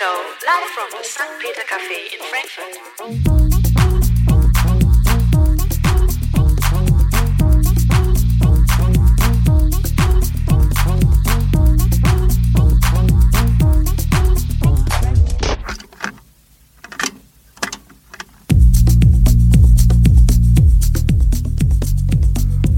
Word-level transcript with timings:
Show, 0.00 0.16
live 0.46 0.70
from 0.70 0.88
the 0.92 1.04
St. 1.04 1.28
Peter 1.40 1.64
Cafe 1.68 1.98
in 2.14 2.20
Frankfurt. 2.30 2.72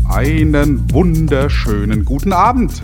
Einen 0.09 0.91
wunderschönen 0.93 2.05
guten 2.05 2.33
Abend. 2.33 2.83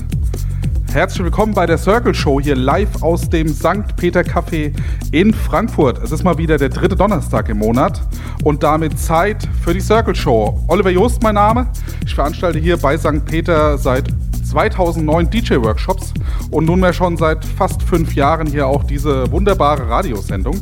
Herzlich 0.98 1.22
willkommen 1.22 1.54
bei 1.54 1.64
der 1.64 1.78
Circle 1.78 2.12
Show 2.12 2.40
hier 2.40 2.56
live 2.56 3.04
aus 3.04 3.30
dem 3.30 3.46
St. 3.46 3.94
Peter 3.96 4.22
Café 4.22 4.72
in 5.12 5.32
Frankfurt. 5.32 6.02
Es 6.02 6.10
ist 6.10 6.24
mal 6.24 6.38
wieder 6.38 6.58
der 6.58 6.70
dritte 6.70 6.96
Donnerstag 6.96 7.48
im 7.50 7.58
Monat 7.58 8.02
und 8.42 8.64
damit 8.64 8.98
Zeit 8.98 9.48
für 9.62 9.72
die 9.72 9.80
Circle 9.80 10.16
Show. 10.16 10.60
Oliver 10.66 10.90
Joost 10.90 11.22
mein 11.22 11.36
Name. 11.36 11.68
Ich 12.04 12.16
veranstalte 12.16 12.58
hier 12.58 12.76
bei 12.78 12.98
St. 12.98 13.24
Peter 13.26 13.78
seit 13.78 14.08
2009 14.50 15.30
DJ-Workshops 15.30 16.12
und 16.50 16.64
nunmehr 16.64 16.92
schon 16.92 17.16
seit 17.16 17.44
fast 17.44 17.80
fünf 17.80 18.16
Jahren 18.16 18.48
hier 18.48 18.66
auch 18.66 18.82
diese 18.82 19.30
wunderbare 19.30 19.88
Radiosendung, 19.88 20.60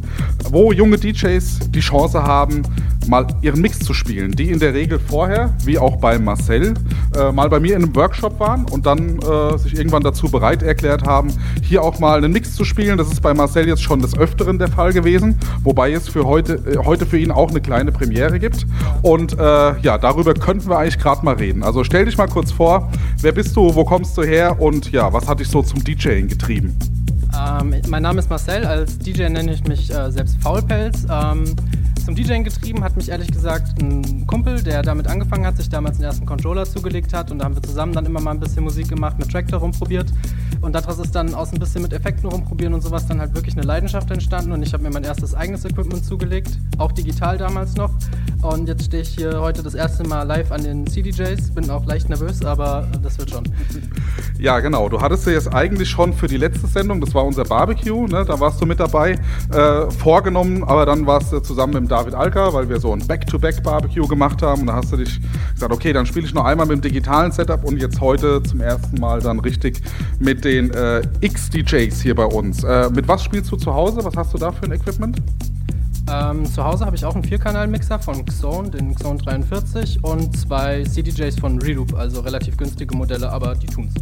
wo 0.51 0.71
junge 0.71 0.99
DJs 0.99 1.71
die 1.71 1.81
Chance 1.81 2.23
haben, 2.23 2.61
mal 3.09 3.27
ihren 3.43 3.61
Mix 3.61 3.81
zu 3.81 3.95
spielen, 3.95 4.33
die 4.33 4.51
in 4.51 4.59
der 4.59 4.75
Regel 4.75 4.99
vorher, 4.99 5.55
wie 5.65 5.79
auch 5.79 5.97
bei 5.97 6.19
Marcel, 6.19 6.75
äh, 7.17 7.33
mal 7.33 7.49
bei 7.49 7.61
mir 7.61 7.77
in 7.77 7.85
einem 7.85 7.95
Workshop 7.95 8.39
waren 8.41 8.65
und 8.67 8.87
dann 8.87 9.19
äh, 9.19 9.59
sich 9.59 9.77
irgendwann 9.77 10.03
dazu 10.03 10.29
bereit 10.31 10.63
erklärt 10.63 11.05
haben, 11.05 11.33
hier 11.63 11.83
auch 11.83 11.99
mal 11.99 12.19
einen 12.19 12.33
Mix 12.33 12.55
zu 12.55 12.65
spielen. 12.65 12.99
Das 12.99 13.11
ist 13.11 13.21
bei 13.23 13.35
Marcel 13.35 13.69
jetzt 13.69 13.83
schon 13.83 14.01
des 14.01 14.17
Öfteren 14.17 14.59
der 14.59 14.69
Fall 14.69 14.93
gewesen, 14.93 15.39
wobei 15.63 15.93
es 15.93 16.09
für 16.09 16.25
heute, 16.25 16.55
äh, 16.55 16.79
heute 16.85 17.07
für 17.07 17.19
ihn 17.19 17.31
auch 17.31 17.51
eine 17.51 17.61
kleine 17.61 17.93
Premiere 17.93 18.39
gibt. 18.39 18.67
Und 19.03 19.33
äh, 19.35 19.37
ja, 19.81 19.99
darüber 19.99 20.35
könnten 20.35 20.69
wir 20.69 20.79
eigentlich 20.79 20.99
gerade 20.99 21.25
mal 21.25 21.35
reden. 21.35 21.63
Also 21.63 21.85
stell 21.85 22.05
dich 22.05 22.17
mal 22.17 22.29
kurz 22.29 22.53
vor, 22.53 22.91
wer 23.21 23.33
bist 23.33 23.57
du, 23.57 23.75
wo 23.75 23.85
kommst 23.85 24.17
du 24.17 24.23
her 24.23 24.61
und 24.61 24.93
ja, 24.93 25.13
was 25.13 25.27
hat 25.29 25.41
dich 25.41 25.49
so 25.49 25.63
zum 25.63 25.83
DJing 25.83 26.29
getrieben? 26.29 26.77
Ähm, 27.37 27.75
mein 27.89 28.03
Name 28.03 28.19
ist 28.21 28.31
Marcel, 28.31 28.65
als 28.65 28.99
DJ 28.99 29.29
nenne 29.29 29.53
ich 29.53 29.65
mich 29.65 29.93
äh, 29.93 30.11
selbst 30.11 30.37
Faulpelz. 30.43 31.07
Ähm, 31.11 31.55
zum 32.07 32.15
DJing 32.15 32.45
getrieben 32.45 32.85
hat 32.85 32.97
mich 32.97 33.09
ehrlich 33.09 33.33
gesagt 33.33 33.83
ein 33.83 34.29
Kumpel, 34.29 34.63
der 34.63 34.83
damit 34.83 35.09
angefangen 35.09 35.45
hat, 35.45 35.57
sich 35.57 35.69
damals 35.69 35.97
den 35.97 36.05
ersten 36.05 36.25
Controller 36.25 36.65
zugelegt 36.65 37.13
hat 37.13 37.33
und 37.33 37.41
da 37.41 37.47
haben 37.47 37.57
wir 37.57 37.63
zusammen 37.65 37.93
dann 37.93 38.07
immer 38.07 38.21
mal 38.21 38.31
ein 38.31 38.39
bisschen 38.39 38.63
Musik 38.63 38.89
gemacht, 38.89 39.19
mit 39.19 39.29
Tractor 39.29 39.59
rumprobiert 39.59 40.13
und 40.61 40.73
daraus 40.73 41.01
ist 41.01 41.17
dann 41.17 41.35
aus 41.35 41.53
ein 41.53 41.59
bisschen 41.59 41.83
mit 41.83 41.93
Effekten 41.93 42.29
rumprobieren 42.29 42.75
und 42.75 42.83
sowas 42.83 43.09
dann 43.09 43.21
halt 43.21 43.35
wirklich 43.35 43.57
eine 43.57 43.67
Leidenschaft 43.67 44.09
entstanden 44.13 44.53
und 44.53 44.63
ich 44.63 44.73
habe 44.73 44.85
mir 44.85 44.91
mein 44.91 45.03
erstes 45.03 45.35
eigenes 45.35 45.65
Equipment 45.65 46.05
zugelegt, 46.05 46.61
auch 46.79 46.93
digital 46.93 47.39
damals 47.39 47.75
noch 47.75 47.91
und 48.43 48.69
jetzt 48.69 48.85
stehe 48.85 49.03
ich 49.03 49.09
hier 49.09 49.41
heute 49.41 49.65
das 49.65 49.75
erste 49.75 50.07
Mal 50.07 50.23
live 50.23 50.53
an 50.53 50.63
den 50.63 50.87
CDJs, 50.87 51.51
bin 51.51 51.69
auch 51.71 51.85
leicht 51.87 52.09
nervös, 52.09 52.45
aber 52.45 52.87
das 53.03 53.19
wird 53.19 53.31
schon. 53.31 53.45
Ja, 54.39 54.61
genau. 54.61 54.91
Du 54.91 55.01
hattest 55.01 55.27
dir 55.27 55.33
jetzt 55.33 55.53
eigentlich 55.53 55.89
schon 55.89 56.13
für 56.13 56.27
die 56.27 56.37
letzte 56.37 56.67
Sendung, 56.67 57.01
das 57.01 57.15
war 57.15 57.25
unser 57.25 57.45
Barbecue, 57.45 58.07
ne, 58.07 58.23
da 58.27 58.39
warst 58.39 58.61
du 58.61 58.67
mit 58.67 58.79
dabei, 58.79 59.19
äh, 59.51 59.91
vorgenommen, 59.91 60.63
aber 60.63 60.85
dann 60.85 61.07
warst 61.07 61.33
du 61.33 61.41
zusammen 61.41 61.73
mit 61.73 61.83
dem 61.85 61.89
David 61.97 62.15
Alka, 62.15 62.53
weil 62.53 62.69
wir 62.69 62.79
so 62.79 62.93
ein 62.93 63.07
Back-to-Back-Barbecue 63.07 64.07
gemacht 64.07 64.43
haben. 64.43 64.61
Und 64.61 64.67
da 64.67 64.75
hast 64.75 64.93
du 64.93 64.99
dich 64.99 65.19
gesagt, 65.55 65.73
okay, 65.73 65.95
dann 65.95 66.05
spiele 66.05 66.27
ich 66.27 66.35
noch 66.35 66.45
einmal 66.45 66.67
mit 66.67 66.77
dem 66.77 66.83
digitalen 66.83 67.33
Setup 67.33 67.65
und 67.65 67.81
jetzt 67.81 68.03
heute 68.03 68.43
zum 68.43 68.61
ersten 68.61 69.01
Mal 69.01 69.23
dann 69.23 69.41
richtig 69.41 69.81
mit 70.19 70.45
den 70.45 70.71
äh, 70.73 71.01
X-DJs 71.23 72.03
hier 72.03 72.15
bei 72.15 72.27
uns. 72.27 72.65
Äh, 72.65 72.91
mit 72.91 73.09
was 73.09 73.25
spielst 73.25 73.51
du 73.51 73.57
zu 73.57 73.73
Hause? 73.73 74.05
Was 74.05 74.15
hast 74.15 74.35
du 74.35 74.39
da 74.39 74.53
für 74.53 74.67
ein 74.67 74.73
Equipment? 74.73 75.23
Ähm, 76.09 76.45
zu 76.47 76.65
Hause 76.65 76.87
habe 76.87 76.95
ich 76.95 77.05
auch 77.05 77.15
einen 77.15 77.25
Vierkanal-Mixer 77.25 77.99
von 77.99 78.25
Xone, 78.25 78.71
den 78.71 78.95
Xone 78.95 79.19
43 79.19 80.05
und 80.05 80.37
zwei 80.37 80.85
CDJs 80.85 81.39
von 81.41 81.61
Reloop, 81.61 81.95
also 81.95 82.21
relativ 82.21 82.57
günstige 82.57 82.97
Modelle, 82.97 83.31
aber 83.31 83.55
die 83.57 83.67
tun's. 83.67 83.93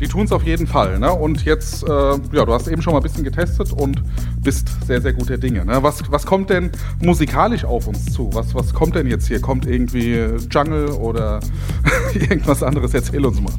Die 0.00 0.06
tun 0.06 0.26
es 0.26 0.32
auf 0.32 0.44
jeden 0.44 0.66
Fall. 0.66 0.98
Ne? 0.98 1.12
Und 1.12 1.44
jetzt, 1.44 1.82
äh, 1.82 1.88
ja, 1.88 2.44
du 2.44 2.52
hast 2.52 2.68
eben 2.68 2.82
schon 2.82 2.92
mal 2.92 3.00
ein 3.00 3.02
bisschen 3.02 3.24
getestet 3.24 3.72
und 3.72 4.02
bist 4.40 4.68
sehr, 4.86 5.00
sehr 5.00 5.12
guter 5.12 5.38
Dinge. 5.38 5.64
Ne? 5.64 5.82
Was, 5.82 6.02
was 6.10 6.24
kommt 6.24 6.50
denn 6.50 6.70
musikalisch 7.00 7.64
auf 7.64 7.88
uns 7.88 8.06
zu? 8.06 8.30
Was, 8.32 8.54
was 8.54 8.72
kommt 8.72 8.94
denn 8.94 9.08
jetzt 9.08 9.26
hier? 9.26 9.40
Kommt 9.40 9.66
irgendwie 9.66 10.14
Jungle 10.50 10.90
oder 10.90 11.40
irgendwas 12.14 12.62
anderes? 12.62 12.94
Erzähl 12.94 13.24
uns 13.26 13.40
mal. 13.40 13.52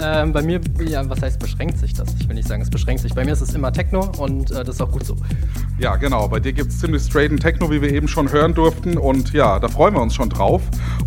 Ähm, 0.00 0.32
bei 0.32 0.42
mir, 0.42 0.60
ja, 0.86 1.08
was 1.08 1.22
heißt 1.22 1.38
beschränkt 1.38 1.78
sich 1.78 1.94
das? 1.94 2.14
Ich 2.18 2.28
will 2.28 2.34
nicht 2.34 2.48
sagen, 2.48 2.62
es 2.62 2.70
beschränkt 2.70 3.02
sich. 3.02 3.14
Bei 3.14 3.24
mir 3.24 3.32
ist 3.32 3.40
es 3.40 3.54
immer 3.54 3.72
Techno 3.72 4.10
und 4.18 4.50
äh, 4.50 4.64
das 4.64 4.76
ist 4.76 4.80
auch 4.80 4.90
gut 4.90 5.06
so. 5.06 5.16
Ja, 5.78 5.96
genau. 5.96 6.28
Bei 6.28 6.40
dir 6.40 6.52
gibt 6.52 6.70
es 6.70 6.80
ziemlich 6.80 7.02
straighten 7.02 7.38
Techno, 7.38 7.70
wie 7.70 7.80
wir 7.80 7.92
eben 7.92 8.08
schon 8.08 8.30
hören 8.30 8.54
durften. 8.54 8.98
Und 8.98 9.32
ja, 9.32 9.58
da 9.58 9.68
freuen 9.68 9.94
wir 9.94 10.02
uns 10.02 10.14
schon 10.14 10.30
drauf. 10.30 10.62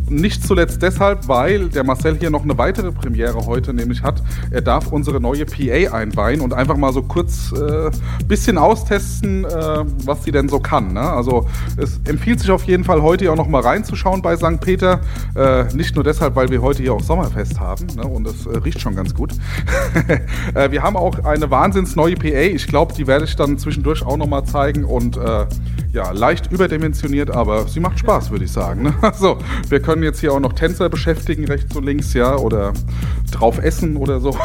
Nicht 0.10 0.46
zuletzt 0.46 0.82
deshalb, 0.82 1.28
weil 1.28 1.68
der 1.70 1.84
Marcel 1.84 2.18
hier 2.18 2.30
noch 2.30 2.44
eine 2.44 2.58
weitere 2.58 2.92
Premiere 2.92 3.46
heute 3.46 3.74
nämlich 3.74 4.04
hat. 4.04 4.24
Er 4.52 4.62
darf 4.62 4.88
unsere 4.88 5.20
neue 5.20 5.46
PA 5.46 5.94
einweihen 5.94 6.40
und 6.40 6.54
einfach 6.54 6.78
mal 6.78 6.94
so 6.94 7.02
kurz 7.02 7.52
ein 7.54 7.88
äh, 7.88 7.92
bisschen 8.26 8.58
austesten, 8.58 9.44
äh, 9.44 9.84
was 10.06 10.24
sie 10.24 10.32
denn 10.32 10.48
so 10.48 10.60
kann. 10.60 10.94
Ne? 10.94 11.02
Also 11.02 11.48
es 11.76 12.00
empfiehlt 12.06 12.40
sich 12.40 12.52
auf 12.52 12.64
jeden 12.64 12.86
Fall 12.86 13.02
heute 13.02 13.30
auch 13.32 13.36
noch 13.36 13.50
mal 13.50 13.62
reinzuschauen 13.62 14.22
bei 14.22 14.38
St. 14.38 14.62
Peter. 14.62 15.02
Äh, 15.36 15.66
nicht 15.76 15.96
nur 15.96 16.06
deshalb, 16.06 16.36
weil 16.36 16.50
wir 16.50 16.62
heute 16.62 16.84
hier 16.84 16.94
auch 16.94 17.04
Sommerfest 17.04 17.60
haben 17.60 17.88
ne? 17.96 18.04
und 18.06 18.28
es 18.28 18.46
äh, 18.46 18.58
riecht 18.78 18.84
schon 18.84 18.96
ganz 18.96 19.14
gut. 19.14 19.34
Äh, 20.54 20.72
wir 20.72 20.82
haben 20.82 20.96
auch 20.96 21.26
eine 21.26 21.52
wahnsinns 21.52 21.96
neue 21.96 22.16
PA. 22.16 22.28
Ich 22.28 22.68
glaube, 22.68 22.94
die 22.94 23.06
werde 23.06 23.26
ich 23.26 23.36
dann 23.36 23.58
zwischendurch 23.58 24.06
auch 24.06 24.18
noch 24.18 24.28
mal 24.28 24.46
zeigen 24.46 24.86
und 24.86 25.18
äh, 25.18 25.46
ja, 25.94 26.12
leicht 26.12 26.52
überdimensioniert, 26.52 27.32
aber 27.32 27.68
sie 27.68 27.80
macht 27.80 28.00
Spaß, 28.00 28.32
würde 28.32 28.46
ich 28.46 28.52
sagen. 28.52 28.84
Ne? 28.84 28.94
Also, 29.02 29.38
wir 29.70 29.80
können 29.80 30.04
jetzt 30.04 30.20
hier 30.20 30.34
auch 30.34 30.40
noch 30.40 30.54
Tänzer 30.54 30.90
beschäftigen, 30.90 31.46
rechts 31.46 31.76
und 31.76 31.86
links, 31.86 32.14
ja, 32.14 32.36
oder 32.36 32.74
drauf 33.32 33.58
essen 33.58 33.98
oder 33.98 34.20
so. 34.20 34.36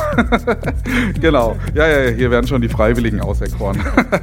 genau. 1.21 1.57
Ja, 1.75 1.87
ja, 1.87 2.11
hier 2.11 2.31
werden 2.31 2.47
schon 2.47 2.63
die 2.63 2.69
Freiwilligen 2.69 3.21
auserkoren. 3.21 3.81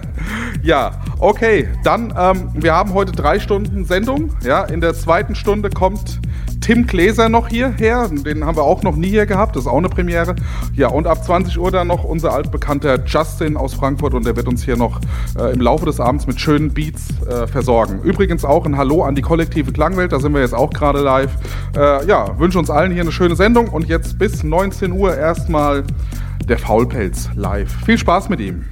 ja, 0.64 1.02
okay. 1.20 1.68
Dann, 1.84 2.14
ähm, 2.18 2.50
wir 2.54 2.74
haben 2.74 2.94
heute 2.94 3.12
drei 3.12 3.40
Stunden 3.40 3.86
Sendung. 3.86 4.34
Ja, 4.44 4.64
in 4.64 4.82
der 4.82 4.94
zweiten 4.94 5.36
Stunde 5.36 5.70
kommt 5.70 6.20
Tim 6.62 6.86
Gläser 6.86 7.30
noch 7.30 7.48
hierher. 7.48 8.08
Den 8.10 8.46
haben 8.46 8.58
wir 8.58 8.64
auch 8.64 8.84
noch 8.84 8.96
nie 8.96 9.10
hier 9.10 9.26
gehabt. 9.26 9.56
Das 9.56 9.64
ist 9.64 9.68
auch 9.68 9.78
eine 9.78 9.90
Premiere. 9.90 10.36
Ja, 10.74 10.90
und 10.90 11.08
ab 11.08 11.24
20 11.24 11.58
Uhr 11.58 11.72
dann 11.72 11.88
noch 11.88 12.04
unser 12.04 12.34
altbekannter 12.34 13.04
Justin 13.06 13.58
aus 13.58 13.74
Frankfurt 13.74 14.14
und 14.14 14.26
der 14.26 14.36
wird 14.36 14.48
uns 14.48 14.64
hier 14.64 14.78
noch 14.78 15.00
äh, 15.38 15.54
im 15.54 15.62
Laufe 15.62 15.86
des 15.86 16.00
Abends 16.00 16.28
mit 16.28 16.40
schönen 16.40 16.74
Beats 16.74 17.09
äh, 17.28 17.48
versorgen. 17.48 18.02
Übrigens 18.04 18.46
auch 18.46 18.66
ein 18.66 18.78
Hallo 18.78 19.04
an 19.04 19.16
die 19.16 19.22
kollektive 19.22 19.72
Klangwelt. 19.72 20.12
Da 20.12 20.20
sind 20.20 20.34
wir 20.34 20.42
jetzt 20.42 20.56
auch 20.56 20.70
gerade 20.70 21.00
live. 21.00 21.32
Äh, 21.76 22.06
ja, 22.06 22.38
wünsche 22.40 22.60
uns 22.60 22.70
allen 22.70 22.92
hier 22.92 23.02
eine 23.02 23.12
schöne 23.12 23.36
Sendung 23.36 23.70
und 23.70 23.88
jetzt 23.88 24.18
bis 24.18 24.44
19 24.44 24.92
Uhr 24.92 25.16
erstmal 25.16 25.84
der 26.48 26.58
Faulpelz 26.58 27.30
live. 27.36 27.72
Viel 27.86 27.98
Spaß 27.98 28.30
mit 28.30 28.40
ihm. 28.40 28.66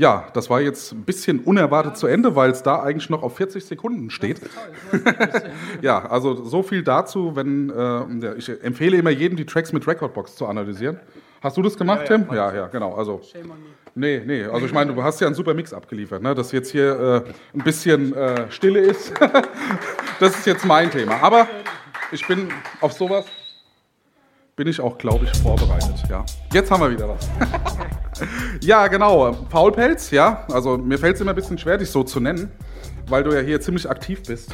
Ja, 0.00 0.24
das 0.32 0.48
war 0.48 0.62
jetzt 0.62 0.92
ein 0.92 1.02
bisschen 1.02 1.40
unerwartet 1.40 1.98
zu 1.98 2.06
Ende, 2.06 2.34
weil 2.34 2.50
es 2.52 2.62
da 2.62 2.82
eigentlich 2.82 3.10
noch 3.10 3.22
auf 3.22 3.36
40 3.36 3.62
Sekunden 3.62 4.08
steht. 4.08 4.40
ja, 5.82 6.08
also 6.08 6.42
so 6.42 6.62
viel 6.62 6.82
dazu, 6.82 7.36
wenn 7.36 7.68
äh, 7.68 8.34
ich 8.36 8.48
empfehle 8.48 8.96
immer 8.96 9.10
jedem, 9.10 9.36
die 9.36 9.44
Tracks 9.44 9.74
mit 9.74 9.86
Recordbox 9.86 10.36
zu 10.36 10.46
analysieren. 10.46 10.98
Hast 11.42 11.58
du 11.58 11.62
das 11.62 11.76
gemacht, 11.76 12.08
Ja, 12.08 12.16
ja, 12.16 12.24
Tim? 12.24 12.34
Ja, 12.34 12.54
ja, 12.54 12.66
genau. 12.68 12.94
Also 12.94 13.20
Shame 13.30 13.50
on 13.50 13.58
me. 13.58 13.66
nee, 13.94 14.22
nee. 14.24 14.44
Also 14.44 14.64
ich 14.64 14.72
meine, 14.72 14.94
du 14.94 15.02
hast 15.02 15.20
ja 15.20 15.26
einen 15.26 15.36
super 15.36 15.52
Mix 15.52 15.74
abgeliefert, 15.74 16.22
ne? 16.22 16.34
Dass 16.34 16.50
jetzt 16.50 16.72
hier 16.72 17.26
äh, 17.26 17.58
ein 17.58 17.62
bisschen 17.62 18.14
äh, 18.14 18.50
Stille 18.50 18.80
ist. 18.80 19.12
das 20.18 20.34
ist 20.34 20.46
jetzt 20.46 20.64
mein 20.64 20.90
Thema. 20.90 21.22
Aber 21.22 21.46
ich 22.10 22.26
bin 22.26 22.48
auf 22.80 22.94
sowas 22.94 23.26
bin 24.56 24.66
ich 24.66 24.80
auch, 24.80 24.98
glaube 24.98 25.26
ich, 25.26 25.38
vorbereitet. 25.38 26.04
Ja. 26.08 26.24
Jetzt 26.52 26.70
haben 26.70 26.82
wir 26.82 26.90
wieder 26.90 27.08
was. 27.08 27.28
ja, 28.62 28.86
genau. 28.88 29.32
Faulpelz, 29.50 30.10
ja. 30.10 30.44
Also 30.52 30.78
mir 30.78 30.98
fällt 30.98 31.16
es 31.16 31.20
immer 31.20 31.30
ein 31.30 31.36
bisschen 31.36 31.58
schwer, 31.58 31.78
dich 31.78 31.90
so 31.90 32.02
zu 32.02 32.20
nennen, 32.20 32.50
weil 33.08 33.22
du 33.22 33.32
ja 33.32 33.40
hier 33.40 33.60
ziemlich 33.60 33.88
aktiv 33.88 34.22
bist. 34.26 34.50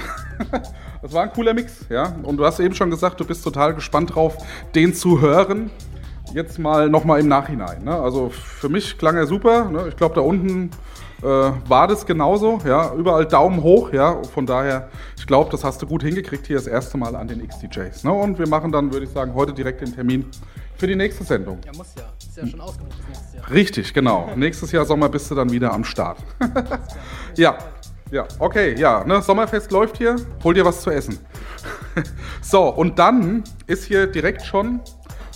das 1.02 1.12
war 1.12 1.24
ein 1.24 1.32
cooler 1.32 1.54
Mix, 1.54 1.86
ja. 1.88 2.14
Und 2.22 2.36
du 2.36 2.44
hast 2.44 2.60
eben 2.60 2.74
schon 2.74 2.90
gesagt, 2.90 3.20
du 3.20 3.24
bist 3.24 3.44
total 3.44 3.74
gespannt 3.74 4.14
drauf, 4.14 4.36
den 4.74 4.94
zu 4.94 5.20
hören. 5.20 5.70
Jetzt 6.34 6.58
mal 6.58 6.88
nochmal 6.88 7.20
im 7.20 7.28
Nachhinein. 7.28 7.84
Ne? 7.84 7.94
Also 7.94 8.30
für 8.30 8.68
mich 8.68 8.98
klang 8.98 9.16
er 9.16 9.26
super. 9.26 9.66
Ne? 9.66 9.86
Ich 9.88 9.96
glaube, 9.96 10.14
da 10.14 10.20
unten 10.20 10.70
war 11.22 11.88
das 11.88 12.04
genauso. 12.04 12.58
Ja? 12.64 12.92
Überall 12.94 13.26
Daumen 13.26 13.62
hoch. 13.62 13.92
Ja? 13.92 14.22
Von 14.34 14.46
daher, 14.46 14.88
ich 15.16 15.26
glaube, 15.26 15.50
das 15.50 15.64
hast 15.64 15.80
du 15.82 15.86
gut 15.86 16.02
hingekriegt 16.02 16.46
hier 16.46 16.56
das 16.56 16.66
erste 16.66 16.98
Mal 16.98 17.16
an 17.16 17.28
den 17.28 17.46
XDJs. 17.46 18.04
Ne? 18.04 18.12
Und 18.12 18.38
wir 18.38 18.48
machen 18.48 18.70
dann, 18.70 18.92
würde 18.92 19.06
ich 19.06 19.12
sagen, 19.12 19.34
heute 19.34 19.52
direkt 19.52 19.80
den 19.80 19.94
Termin 19.94 20.26
für 20.76 20.86
die 20.86 20.96
nächste 20.96 21.24
Sendung. 21.24 21.58
Ja, 21.64 21.72
muss 21.76 21.94
ja. 21.96 22.04
Ist 22.18 22.36
ja 22.36 22.46
schon 22.46 22.60
ausgebucht 22.60 22.92
das 22.98 23.08
nächste 23.08 23.36
Jahr. 23.38 23.50
Richtig, 23.50 23.94
genau. 23.94 24.30
Nächstes 24.36 24.72
Jahr 24.72 24.84
Sommer 24.84 25.08
bist 25.08 25.30
du 25.30 25.34
dann 25.34 25.50
wieder 25.50 25.72
am 25.72 25.84
Start. 25.84 26.18
ja, 27.36 27.56
ja, 28.10 28.26
okay, 28.38 28.78
ja. 28.78 29.04
Ne? 29.04 29.22
Sommerfest 29.22 29.70
läuft 29.72 29.98
hier. 29.98 30.16
Hol 30.44 30.54
dir 30.54 30.64
was 30.64 30.82
zu 30.82 30.90
essen. 30.90 31.18
so, 32.40 32.68
und 32.68 32.98
dann 32.98 33.42
ist 33.66 33.84
hier 33.84 34.06
direkt 34.06 34.42
schon 34.42 34.80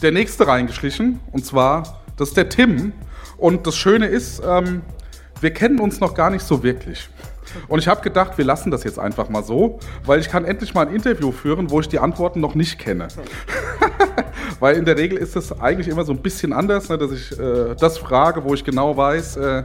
der 0.02 0.12
nächste 0.12 0.46
reingeschlichen. 0.46 1.20
Und 1.32 1.44
zwar, 1.44 2.02
das 2.16 2.28
ist 2.28 2.36
der 2.36 2.48
Tim. 2.48 2.92
Und 3.38 3.66
das 3.66 3.76
Schöne 3.76 4.06
ist, 4.06 4.42
ähm, 4.46 4.82
wir 5.40 5.52
kennen 5.52 5.80
uns 5.80 6.00
noch 6.00 6.14
gar 6.14 6.30
nicht 6.30 6.44
so 6.44 6.62
wirklich. 6.62 7.08
Und 7.68 7.78
ich 7.78 7.88
habe 7.88 8.00
gedacht, 8.00 8.38
wir 8.38 8.44
lassen 8.44 8.70
das 8.70 8.84
jetzt 8.84 8.98
einfach 8.98 9.28
mal 9.28 9.42
so, 9.42 9.80
weil 10.04 10.20
ich 10.20 10.28
kann 10.28 10.44
endlich 10.44 10.74
mal 10.74 10.86
ein 10.86 10.94
Interview 10.94 11.32
führen, 11.32 11.70
wo 11.70 11.80
ich 11.80 11.88
die 11.88 11.98
Antworten 11.98 12.40
noch 12.40 12.54
nicht 12.54 12.78
kenne. 12.78 13.08
Weil 14.60 14.76
in 14.76 14.84
der 14.84 14.96
Regel 14.96 15.18
ist 15.18 15.36
es 15.36 15.58
eigentlich 15.58 15.88
immer 15.88 16.04
so 16.04 16.12
ein 16.12 16.18
bisschen 16.18 16.52
anders, 16.52 16.88
ne, 16.88 16.98
dass 16.98 17.10
ich 17.12 17.38
äh, 17.38 17.74
das 17.78 17.98
frage, 17.98 18.44
wo 18.44 18.54
ich 18.54 18.62
genau 18.62 18.96
weiß, 18.96 19.36
äh, 19.38 19.64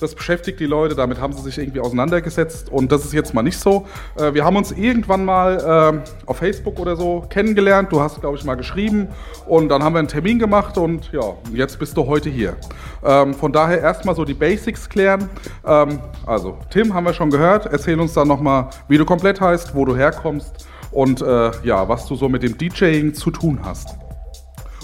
das 0.00 0.14
beschäftigt 0.14 0.60
die 0.60 0.66
Leute, 0.66 0.94
damit 0.94 1.20
haben 1.20 1.32
sie 1.32 1.42
sich 1.42 1.58
irgendwie 1.58 1.80
auseinandergesetzt 1.80 2.70
und 2.70 2.90
das 2.92 3.04
ist 3.04 3.12
jetzt 3.12 3.34
mal 3.34 3.42
nicht 3.42 3.58
so. 3.58 3.86
Äh, 4.16 4.34
wir 4.34 4.44
haben 4.44 4.56
uns 4.56 4.72
irgendwann 4.72 5.24
mal 5.24 6.02
äh, 6.04 6.26
auf 6.26 6.38
Facebook 6.38 6.78
oder 6.78 6.96
so 6.96 7.24
kennengelernt, 7.28 7.92
du 7.92 8.00
hast, 8.00 8.20
glaube 8.20 8.36
ich, 8.36 8.44
mal 8.44 8.54
geschrieben 8.54 9.08
und 9.46 9.68
dann 9.68 9.82
haben 9.82 9.94
wir 9.94 10.00
einen 10.00 10.08
Termin 10.08 10.38
gemacht 10.38 10.78
und 10.78 11.10
ja, 11.12 11.34
jetzt 11.52 11.78
bist 11.78 11.96
du 11.96 12.06
heute 12.06 12.30
hier. 12.30 12.56
Ähm, 13.04 13.34
von 13.34 13.52
daher 13.52 13.80
erstmal 13.80 14.14
so 14.14 14.24
die 14.24 14.34
Basics 14.34 14.88
klären. 14.88 15.28
Ähm, 15.64 16.00
also, 16.26 16.58
Tim 16.70 16.94
haben 16.94 17.04
wir 17.04 17.14
schon 17.14 17.30
gehört, 17.30 17.66
erzähl 17.66 17.98
uns 18.00 18.14
dann 18.14 18.28
nochmal, 18.28 18.70
wie 18.88 18.98
du 18.98 19.04
komplett 19.04 19.40
heißt, 19.40 19.74
wo 19.74 19.84
du 19.84 19.96
herkommst 19.96 20.66
und 20.90 21.20
äh, 21.20 21.50
ja, 21.64 21.88
was 21.88 22.06
du 22.06 22.14
so 22.14 22.28
mit 22.28 22.42
dem 22.42 22.56
DJing 22.56 23.14
zu 23.14 23.30
tun 23.30 23.60
hast. 23.62 23.96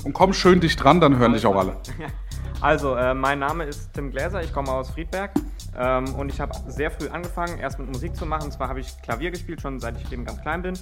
Und 0.05 0.13
komm 0.13 0.33
schön 0.33 0.61
dicht 0.61 0.83
dran, 0.83 1.01
dann 1.01 1.19
hören 1.19 1.33
dich 1.33 1.47
auch 1.47 1.57
alle. 1.57 1.77
Also, 2.63 2.95
äh, 2.95 3.15
mein 3.15 3.39
Name 3.39 3.65
ist 3.65 3.91
Tim 3.95 4.11
Gläser, 4.11 4.43
ich 4.43 4.53
komme 4.53 4.71
aus 4.71 4.91
Friedberg 4.91 5.31
ähm, 5.79 6.15
und 6.15 6.29
ich 6.29 6.43
habe 6.43 6.53
sehr 6.67 6.91
früh 6.91 7.09
angefangen, 7.09 7.59
erst 7.59 7.79
mit 7.79 7.89
Musik 7.89 8.15
zu 8.15 8.27
machen. 8.27 8.45
Und 8.45 8.53
zwar 8.53 8.69
habe 8.69 8.81
ich 8.81 9.01
Klavier 9.01 9.31
gespielt, 9.31 9.63
schon 9.63 9.81
seit 9.81 9.99
ich 9.99 10.13
eben 10.13 10.27
ganz 10.27 10.43
klein 10.43 10.61
bin. 10.61 10.75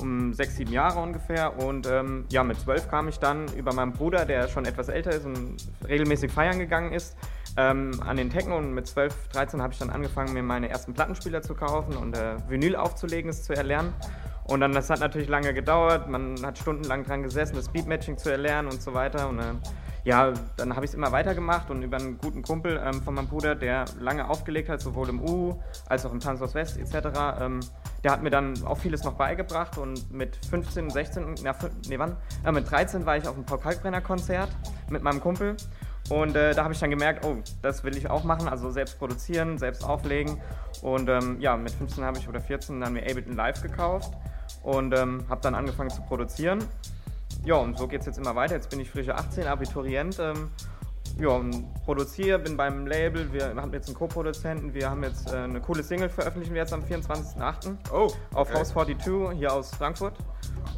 um 0.00 0.32
sechs, 0.32 0.54
sieben 0.54 0.72
Jahre 0.72 1.00
ungefähr. 1.00 1.58
Und 1.58 1.88
ähm, 1.88 2.26
ja, 2.30 2.44
mit 2.44 2.60
zwölf 2.60 2.88
kam 2.88 3.08
ich 3.08 3.18
dann 3.18 3.48
über 3.56 3.74
meinen 3.74 3.92
Bruder, 3.92 4.24
der 4.26 4.46
schon 4.46 4.64
etwas 4.64 4.88
älter 4.88 5.10
ist 5.10 5.26
und 5.26 5.56
regelmäßig 5.88 6.30
feiern 6.30 6.60
gegangen 6.60 6.92
ist, 6.92 7.16
ähm, 7.56 8.00
an 8.06 8.16
den 8.16 8.30
Techno. 8.30 8.56
Und 8.56 8.72
mit 8.72 8.86
12, 8.86 9.28
13 9.32 9.60
habe 9.60 9.72
ich 9.72 9.78
dann 9.80 9.90
angefangen, 9.90 10.34
mir 10.34 10.42
meine 10.44 10.68
ersten 10.68 10.94
Plattenspieler 10.94 11.42
zu 11.42 11.54
kaufen 11.54 11.96
und 11.96 12.16
äh, 12.16 12.36
Vinyl 12.48 12.76
aufzulegen, 12.76 13.28
es 13.28 13.42
zu 13.42 13.54
erlernen. 13.54 13.92
Und 14.44 14.60
dann, 14.60 14.72
das 14.72 14.88
hat 14.88 15.00
natürlich 15.00 15.28
lange 15.28 15.52
gedauert, 15.52 16.08
man 16.08 16.36
hat 16.44 16.58
stundenlang 16.58 17.02
dran 17.02 17.24
gesessen, 17.24 17.56
das 17.56 17.70
Beatmatching 17.70 18.18
zu 18.18 18.30
erlernen 18.30 18.68
und 18.68 18.80
so 18.82 18.94
weiter. 18.94 19.28
Und 19.28 19.38
äh, 19.38 19.54
ja, 20.04 20.32
dann 20.56 20.74
habe 20.76 20.84
ich 20.84 20.90
es 20.90 20.94
immer 20.94 21.12
weitergemacht 21.12 21.70
und 21.70 21.82
über 21.82 21.96
einen 21.96 22.18
guten 22.18 22.42
Kumpel 22.42 22.80
ähm, 22.84 23.02
von 23.02 23.14
meinem 23.14 23.28
Bruder, 23.28 23.54
der 23.54 23.86
lange 24.00 24.28
aufgelegt 24.28 24.68
hat, 24.68 24.80
sowohl 24.80 25.08
im 25.08 25.20
U 25.20 25.60
als 25.88 26.04
auch 26.04 26.12
im 26.12 26.20
Tanzhaus 26.20 26.54
West 26.54 26.78
etc., 26.78 27.08
ähm, 27.40 27.60
der 28.02 28.12
hat 28.12 28.22
mir 28.22 28.30
dann 28.30 28.54
auch 28.64 28.76
vieles 28.76 29.02
noch 29.02 29.14
beigebracht 29.14 29.78
und 29.78 30.12
mit 30.12 30.36
15, 30.50 30.90
16, 30.90 31.34
na, 31.42 31.54
nee, 31.88 31.98
wann? 31.98 32.16
Äh, 32.44 32.52
mit 32.52 32.70
13 32.70 33.06
war 33.06 33.16
ich 33.16 33.26
auf 33.26 33.34
dem 33.34 33.44
Paul 33.44 33.58
Kalkbrenner 33.58 34.02
Konzert 34.02 34.50
mit 34.90 35.02
meinem 35.02 35.20
Kumpel 35.20 35.56
und 36.10 36.36
äh, 36.36 36.54
da 36.54 36.64
habe 36.64 36.74
ich 36.74 36.80
dann 36.80 36.90
gemerkt, 36.90 37.24
oh, 37.24 37.36
das 37.62 37.82
will 37.82 37.96
ich 37.96 38.10
auch 38.10 38.24
machen, 38.24 38.46
also 38.46 38.70
selbst 38.70 38.98
produzieren, 38.98 39.56
selbst 39.56 39.84
auflegen. 39.84 40.38
Und 40.82 41.08
ähm, 41.08 41.40
ja, 41.40 41.56
mit 41.56 41.72
15 41.72 42.04
habe 42.04 42.18
ich 42.18 42.28
oder 42.28 42.40
14 42.40 42.78
dann 42.80 42.92
mir 42.92 43.00
Ableton 43.00 43.34
Live 43.34 43.62
gekauft 43.62 44.12
und 44.62 44.92
ähm, 44.94 45.24
habe 45.30 45.40
dann 45.40 45.54
angefangen 45.54 45.88
zu 45.88 46.02
produzieren. 46.02 46.62
Ja, 47.44 47.56
und 47.56 47.76
so 47.76 47.86
geht 47.86 48.00
es 48.00 48.06
jetzt 48.06 48.16
immer 48.16 48.34
weiter. 48.34 48.54
Jetzt 48.54 48.70
bin 48.70 48.80
ich 48.80 48.90
frische 48.90 49.14
18, 49.14 49.46
Abiturient. 49.46 50.18
Ähm, 50.18 50.48
ja, 51.18 51.28
und 51.28 51.72
produziere, 51.84 52.38
bin 52.40 52.56
beim 52.56 52.86
Label. 52.86 53.32
Wir 53.32 53.54
haben 53.54 53.72
jetzt 53.72 53.86
einen 53.86 53.96
Co-Produzenten. 53.96 54.74
Wir 54.74 54.90
haben 54.90 55.04
jetzt 55.04 55.32
äh, 55.32 55.36
eine 55.36 55.60
coole 55.60 55.82
Single 55.82 56.08
veröffentlichen 56.08 56.54
wir 56.54 56.62
jetzt 56.62 56.72
am 56.72 56.82
24.08. 56.82 57.76
Oh, 57.92 58.10
auf 58.32 58.48
okay. 58.48 58.58
House 58.58 58.70
42 58.70 59.38
hier 59.38 59.52
aus 59.52 59.70
Frankfurt. 59.70 60.14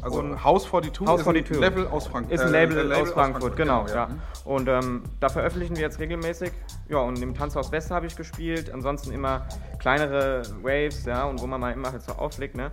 Also 0.01 0.19
Und 0.19 0.43
House 0.43 0.65
42 0.65 1.07
House 1.07 1.21
ist 1.21 1.27
ein 1.27 1.33
42. 1.33 1.59
Level 1.59 1.87
aus 1.87 2.07
Frankfurt. 2.07 2.33
Ist 2.33 2.41
ein 2.41 2.51
Label, 2.51 2.93
aus 2.93 3.11
Frankfurt, 3.11 3.55
genau. 3.55 3.87
Ja. 3.87 4.07
Mhm. 4.07 4.21
Und 4.45 4.67
ähm, 4.67 5.03
da 5.19 5.29
veröffentlichen 5.29 5.75
wir 5.75 5.81
jetzt 5.81 5.99
regelmäßig. 5.99 6.51
Ja, 6.87 6.99
und 6.99 7.19
im 7.21 7.33
Tanzhaus 7.33 7.71
West 7.71 7.89
habe 7.89 8.05
ich 8.05 8.15
gespielt. 8.15 8.71
Ansonsten 8.71 9.11
immer 9.11 9.47
kleinere 9.79 10.43
Waves, 10.61 11.05
ja, 11.05 11.25
und 11.25 11.41
wo 11.41 11.47
man 11.47 11.59
mal 11.59 11.73
immer 11.73 11.91
halt 11.91 12.03
so 12.03 12.11
auflegt, 12.13 12.55
ne? 12.55 12.71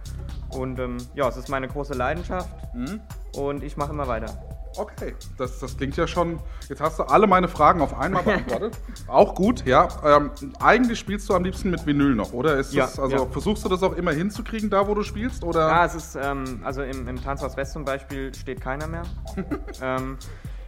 Und 0.51 0.79
ähm, 0.79 0.99
ja, 1.15 1.29
es 1.29 1.37
ist 1.37 1.49
meine 1.49 1.69
große 1.69 1.95
Leidenschaft. 1.95 2.51
Mhm. 2.75 3.01
Und 3.37 3.63
ich 3.65 3.77
mache 3.79 3.93
immer 3.93 4.07
weiter. 4.07 4.54
Okay, 4.77 5.15
das, 5.39 5.61
das 5.61 5.77
klingt 5.77 5.97
ja 5.97 6.07
schon. 6.07 6.41
Jetzt 6.69 6.81
hast 6.81 6.99
du 6.99 7.05
alle 7.05 7.27
meine 7.27 7.49
Fragen 7.49 7.81
auf 7.81 7.99
einmal 7.99 8.23
beantwortet. 8.25 8.79
auch 9.07 9.35
gut, 9.35 9.65
ja. 9.67 9.89
Ähm, 10.05 10.31
eigentlich 10.61 10.99
spielst 10.99 11.29
du 11.29 11.35
am 11.35 11.45
liebsten 11.45 11.71
mit 11.71 11.87
Vinyl 11.87 12.15
noch, 12.15 12.33
oder? 12.33 12.57
Ist 12.57 12.73
Ja, 12.73 12.85
das, 12.87 12.99
also 12.99 13.17
ja. 13.17 13.27
versuchst 13.27 13.65
du 13.65 13.69
das 13.69 13.83
auch 13.83 13.95
immer 13.95 14.13
hinzukriegen, 14.13 14.71
da 14.71 14.87
wo 14.89 14.95
du 14.95 15.03
spielst? 15.03 15.45
Oder? 15.45 15.69
Ja, 15.69 15.85
es 15.85 15.95
ist, 15.95 16.17
ähm, 16.21 16.61
also 16.65 16.83
im, 16.83 17.07
im 17.09 17.23
Tanzhaus 17.23 17.57
West 17.57 17.73
zum 17.73 17.85
Beispiel 17.85 18.35
steht 18.35 18.61
keiner 18.61 18.87
mehr. 18.87 19.03
ähm, 19.83 20.19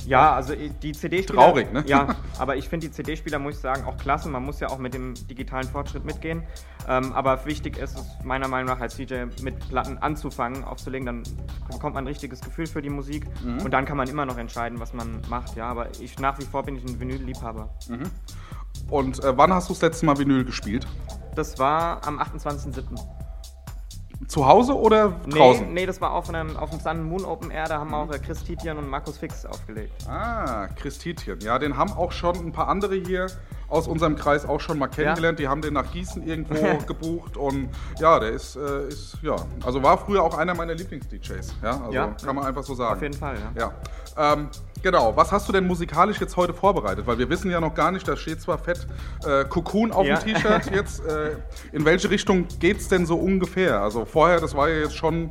ja, 0.07 0.35
also 0.35 0.53
i- 0.55 0.71
die 0.71 0.93
CD-Spieler. 0.93 1.43
Traurig, 1.43 1.73
ne? 1.73 1.85
Ja, 1.87 2.15
aber 2.39 2.57
ich 2.57 2.69
finde 2.69 2.87
die 2.89 2.93
CD-Spieler, 2.93 3.39
muss 3.39 3.55
ich 3.57 3.61
sagen, 3.61 3.85
auch 3.85 3.97
klasse. 3.97 4.29
Man 4.29 4.43
muss 4.45 4.61
ja 4.61 4.69
auch 4.69 4.79
mit 4.79 4.95
dem 4.95 5.15
digitalen 5.29 5.67
Fortschritt 5.69 6.05
mitgehen. 6.05 6.43
Ähm, 6.89 7.13
aber 7.13 7.45
wichtig 7.47 7.79
ist 7.79 7.99
es 7.99 8.07
meiner 8.25 8.49
Meinung 8.49 8.69
nach 8.73 8.81
als 8.81 8.97
DJ 8.97 9.25
mit 9.43 9.59
Platten 9.69 9.99
anzufangen, 9.99 10.65
aufzulegen. 10.65 11.07
Dann 11.07 11.23
bekommt 11.71 11.95
man 11.95 12.05
ein 12.05 12.09
richtiges 12.09 12.41
Gefühl 12.41 12.67
für 12.67 12.81
die 12.83 12.91
Musik. 12.91 13.27
Mhm. 13.45 13.63
Und 13.63 13.71
dann 13.73 13.85
kann 13.85 13.97
man 13.97 14.09
immer 14.09 14.25
noch 14.27 14.39
entscheiden, 14.39 14.79
was 14.81 14.93
man 14.95 15.21
macht. 15.29 15.57
Ja, 15.57 15.67
aber 15.69 15.89
ich 16.01 16.19
nach 16.19 16.39
wie 16.39 16.45
vor 16.45 16.63
bin 16.63 16.77
ich 16.77 16.85
ein 16.85 16.99
Vinyl-Liebhaber. 17.01 17.69
Und 18.91 19.23
äh, 19.25 19.37
wann 19.37 19.53
hast 19.53 19.69
du 19.69 19.73
das 19.75 19.83
letzte 19.83 20.07
Mal 20.07 20.19
Vinyl 20.19 20.45
gespielt? 20.45 20.87
Das 21.35 21.59
war 21.59 22.07
am 22.07 22.19
28.07. 22.21 22.83
Zu 24.29 24.47
Hause 24.47 24.75
oder 24.77 25.21
Nee, 25.27 25.39
draußen? 25.39 25.73
nee, 25.75 25.87
das 25.87 26.01
war 26.01 26.12
auf, 26.12 26.29
einem, 26.31 26.57
auf 26.57 26.71
dem 26.71 26.81
Sun 26.81 27.05
Moon 27.05 27.25
Open 27.25 27.51
Air. 27.51 27.67
Da 27.69 27.79
haben 27.79 27.93
auch 27.95 28.11
äh, 28.11 28.19
Chris 28.19 28.43
Titian 28.43 28.79
und 28.79 28.89
Markus 28.89 29.19
Fix 29.19 29.45
aufgelegt. 29.47 29.93
Ah, 30.09 30.69
Christitien. 30.75 31.39
Ja, 31.41 31.59
den 31.59 31.77
haben 31.77 31.93
auch 31.93 32.12
schon 32.12 32.35
ein 32.37 32.51
paar 32.53 32.69
andere 32.69 32.95
hier 32.97 33.27
aus 33.69 33.87
unserem 33.89 34.17
Kreis 34.17 34.47
auch 34.49 34.61
schon 34.61 34.79
mal 34.79 34.87
kennengelernt. 34.89 35.39
Die 35.39 35.49
haben 35.49 35.61
den 35.61 35.75
nach 35.75 35.91
Gießen 35.93 36.23
irgendwo 36.27 36.55
gebucht 36.87 37.37
und 37.37 37.69
ja, 37.99 38.19
der 38.19 38.31
ist, 38.31 38.57
äh, 38.57 38.89
ist, 38.89 39.19
ja, 39.23 39.37
also 39.64 39.83
war 39.83 39.99
früher 39.99 40.23
auch 40.23 40.37
einer 40.39 40.55
meiner 40.55 40.75
Lieblings-DJs. 40.75 41.55
Ja, 41.62 41.71
also 41.81 41.93
Ja. 41.93 42.07
kann 42.25 42.37
man 42.37 42.47
einfach 42.47 42.62
so 42.62 42.75
sagen. 42.75 42.97
Auf 42.97 43.03
jeden 43.03 43.14
Fall, 43.19 43.37
ja. 43.55 43.71
Ja. 44.17 44.33
Ähm, 44.35 44.49
genau, 44.83 45.16
was 45.16 45.33
hast 45.33 45.49
du 45.49 45.53
denn 45.53 45.66
musikalisch 45.66 46.20
jetzt 46.20 46.37
heute 46.37 46.55
vorbereitet? 46.55 47.07
Weil 47.07 47.18
wir 47.18 47.29
wissen 47.29 47.51
ja 47.51 47.61
noch 47.61 47.74
gar 47.74 47.91
nicht, 47.91 48.07
da 48.07 48.16
steht 48.16 48.41
zwar 48.41 48.59
fett 48.59 48.87
äh, 49.27 49.45
Cocoon 49.45 49.93
auf 49.93 50.07
Ja. 50.07 50.18
dem 50.18 50.35
T-Shirt 50.35 50.70
jetzt. 50.74 51.05
Äh, 51.07 51.37
in 51.72 51.85
welche 51.85 52.11
Richtung 52.11 52.47
geht's 52.61 52.89
denn 52.89 53.07
so 53.07 53.16
ungefähr? 53.16 53.81
Also 53.81 54.05
vorher, 54.05 54.41
das 54.41 54.55
war 54.55 54.68
ja 54.68 54.81
jetzt 54.81 54.97
schon 54.97 55.31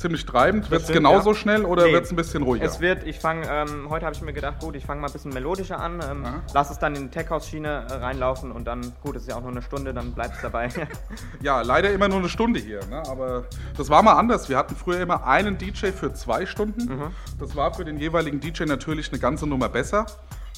ziemlich 0.00 0.24
treibend. 0.26 0.70
Wird 0.70 0.82
es 0.82 0.88
genauso 0.88 1.30
ja. 1.30 1.36
schnell 1.36 1.64
oder 1.64 1.84
Nee. 1.86 1.92
wird 1.92 2.04
es 2.06 2.10
ein 2.10 2.16
bisschen 2.16 2.42
ruhiger? 2.42 2.64
Es 2.64 2.80
wird, 2.80 3.06
ich 3.06 3.18
fange, 3.20 3.46
ähm, 3.48 3.88
heute 3.90 4.06
habe 4.06 4.14
ich 4.16 4.22
mir 4.22 4.32
gedacht, 4.32 4.60
gut, 4.60 4.74
ich 4.74 4.84
fange 4.86 5.00
mal 5.00 5.06
ein 5.08 5.12
bisschen 5.12 5.32
melodischer 5.32 5.78
an, 5.78 6.00
ähm, 6.08 6.24
lass 6.54 6.70
es 6.70 6.78
dann 6.78 6.94
in 6.96 7.02
die 7.04 7.08
Tech-House-Schiene 7.10 7.86
äh, 7.88 7.92
reinlaufen 7.94 8.50
und 8.50 8.64
dann, 8.66 8.92
gut, 9.02 9.16
es 9.16 9.22
ist 9.22 9.28
ja 9.28 9.36
auch 9.36 9.42
nur 9.42 9.50
eine 9.50 9.62
Stunde, 9.62 9.92
dann 9.94 10.12
bleibt 10.12 10.36
es 10.36 10.42
dabei. 10.42 10.68
Ja, 11.42 11.62
leider 11.62 11.90
immer 11.90 12.08
nur 12.08 12.18
eine 12.18 12.28
Stunde 12.28 12.60
hier. 12.60 12.80
Ne? 12.86 13.02
Aber 13.08 13.44
das 13.76 13.88
war 13.88 14.02
mal 14.02 14.14
anders. 14.14 14.48
Wir 14.48 14.56
hatten 14.58 14.74
früher 14.76 15.00
immer 15.00 15.26
einen 15.26 15.56
DJ 15.58 15.86
für 15.86 16.12
zwei 16.12 16.44
Stunden. 16.46 16.84
Mhm. 16.96 17.06
Das 17.38 17.56
war 17.56 17.72
für 17.74 17.84
den 17.84 17.98
jeweiligen 17.98 18.40
DJ 18.40 18.64
natürlich 18.64 19.10
eine 19.10 19.18
ganze 19.20 19.46
Nummer 19.46 19.68
besser. 19.68 20.06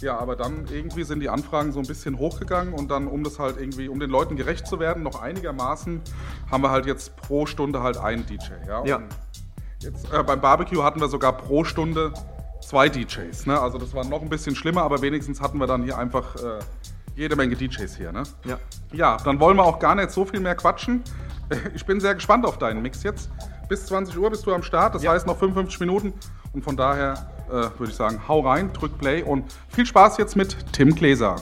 Ja, 0.01 0.19
aber 0.19 0.35
dann 0.35 0.67
irgendwie 0.71 1.05
sind 1.05 1.21
die 1.21 1.29
Anfragen 1.29 1.71
so 1.71 1.79
ein 1.79 1.87
bisschen 1.87 2.19
hochgegangen 2.19 2.75
und 2.75 2.91
dann, 2.91 3.07
um 3.07 3.23
das 3.23 3.39
halt 3.39 3.57
irgendwie, 3.59 3.89
um 3.89 4.01
den 4.01 4.11
Leuten 4.11 4.35
gerecht 4.37 4.67
zu 4.67 4.81
werden, 4.81 5.05
noch 5.05 5.23
einigermaßen, 5.23 6.01
haben 6.51 6.63
wir 6.65 6.71
halt 6.71 6.87
jetzt 6.87 7.15
pro 7.17 7.47
Stunde 7.47 7.83
halt 7.83 7.97
einen 7.99 8.27
DJ. 8.27 8.51
Ja, 8.67 8.85
Ja. 8.85 9.03
Jetzt 9.83 10.13
äh, 10.13 10.23
beim 10.23 10.41
Barbecue 10.41 10.83
hatten 10.83 11.01
wir 11.01 11.09
sogar 11.09 11.33
pro 11.37 11.65
Stunde 11.65 12.13
zwei 12.65 12.89
DJs. 12.89 13.47
Ne? 13.47 13.61
Also 13.61 13.79
das 13.79 13.95
war 13.95 14.05
noch 14.05 14.23
ein 14.23 14.29
bisschen 14.29 14.55
schlimmer, 14.55 14.83
aber 14.83 15.03
wenigstens 15.03 15.41
hatten 15.41 15.59
wir 15.59 15.67
dann 15.67 15.83
hier 15.83 15.99
einfach 15.99 16.37
äh, 16.37 16.61
jede 17.17 17.37
Menge 17.37 17.57
DJs 17.57 17.97
hier. 17.97 18.13
Ne? 18.13 18.23
ja. 18.45 18.59
Ja, 18.93 19.17
dann 19.25 19.41
wollen 19.41 19.57
wir 19.57 19.65
auch 19.65 19.79
gar 19.79 19.95
nicht 19.95 20.11
so 20.11 20.25
viel 20.25 20.41
mehr 20.41 20.55
quatschen. 20.55 21.03
Ich 21.75 21.85
bin 21.85 22.01
sehr 22.01 22.15
gespannt 22.15 22.47
auf 22.47 22.57
deinen 22.59 22.81
Mix 22.81 23.03
jetzt. 23.03 23.31
Bis 23.69 23.85
20 23.87 24.17
Uhr 24.19 24.31
bist 24.31 24.47
du 24.47 24.55
am 24.55 24.63
Start, 24.63 24.95
das 24.95 25.03
Ja. 25.03 25.13
heißt 25.13 25.27
noch 25.27 25.39
55 25.39 25.81
Minuten. 25.81 26.15
Und 26.55 26.63
von 26.65 26.77
daher 26.77 27.29
äh, 27.49 27.53
würde 27.79 27.89
ich 27.89 27.95
sagen, 27.95 28.21
hau 28.29 28.41
rein, 28.41 28.73
drück 28.73 28.97
Play 28.99 29.23
und 29.23 29.45
viel 29.69 29.85
Spaß 29.85 30.17
jetzt 30.19 30.37
mit 30.37 30.57
Tim 30.73 30.95
Gläser. 30.95 31.37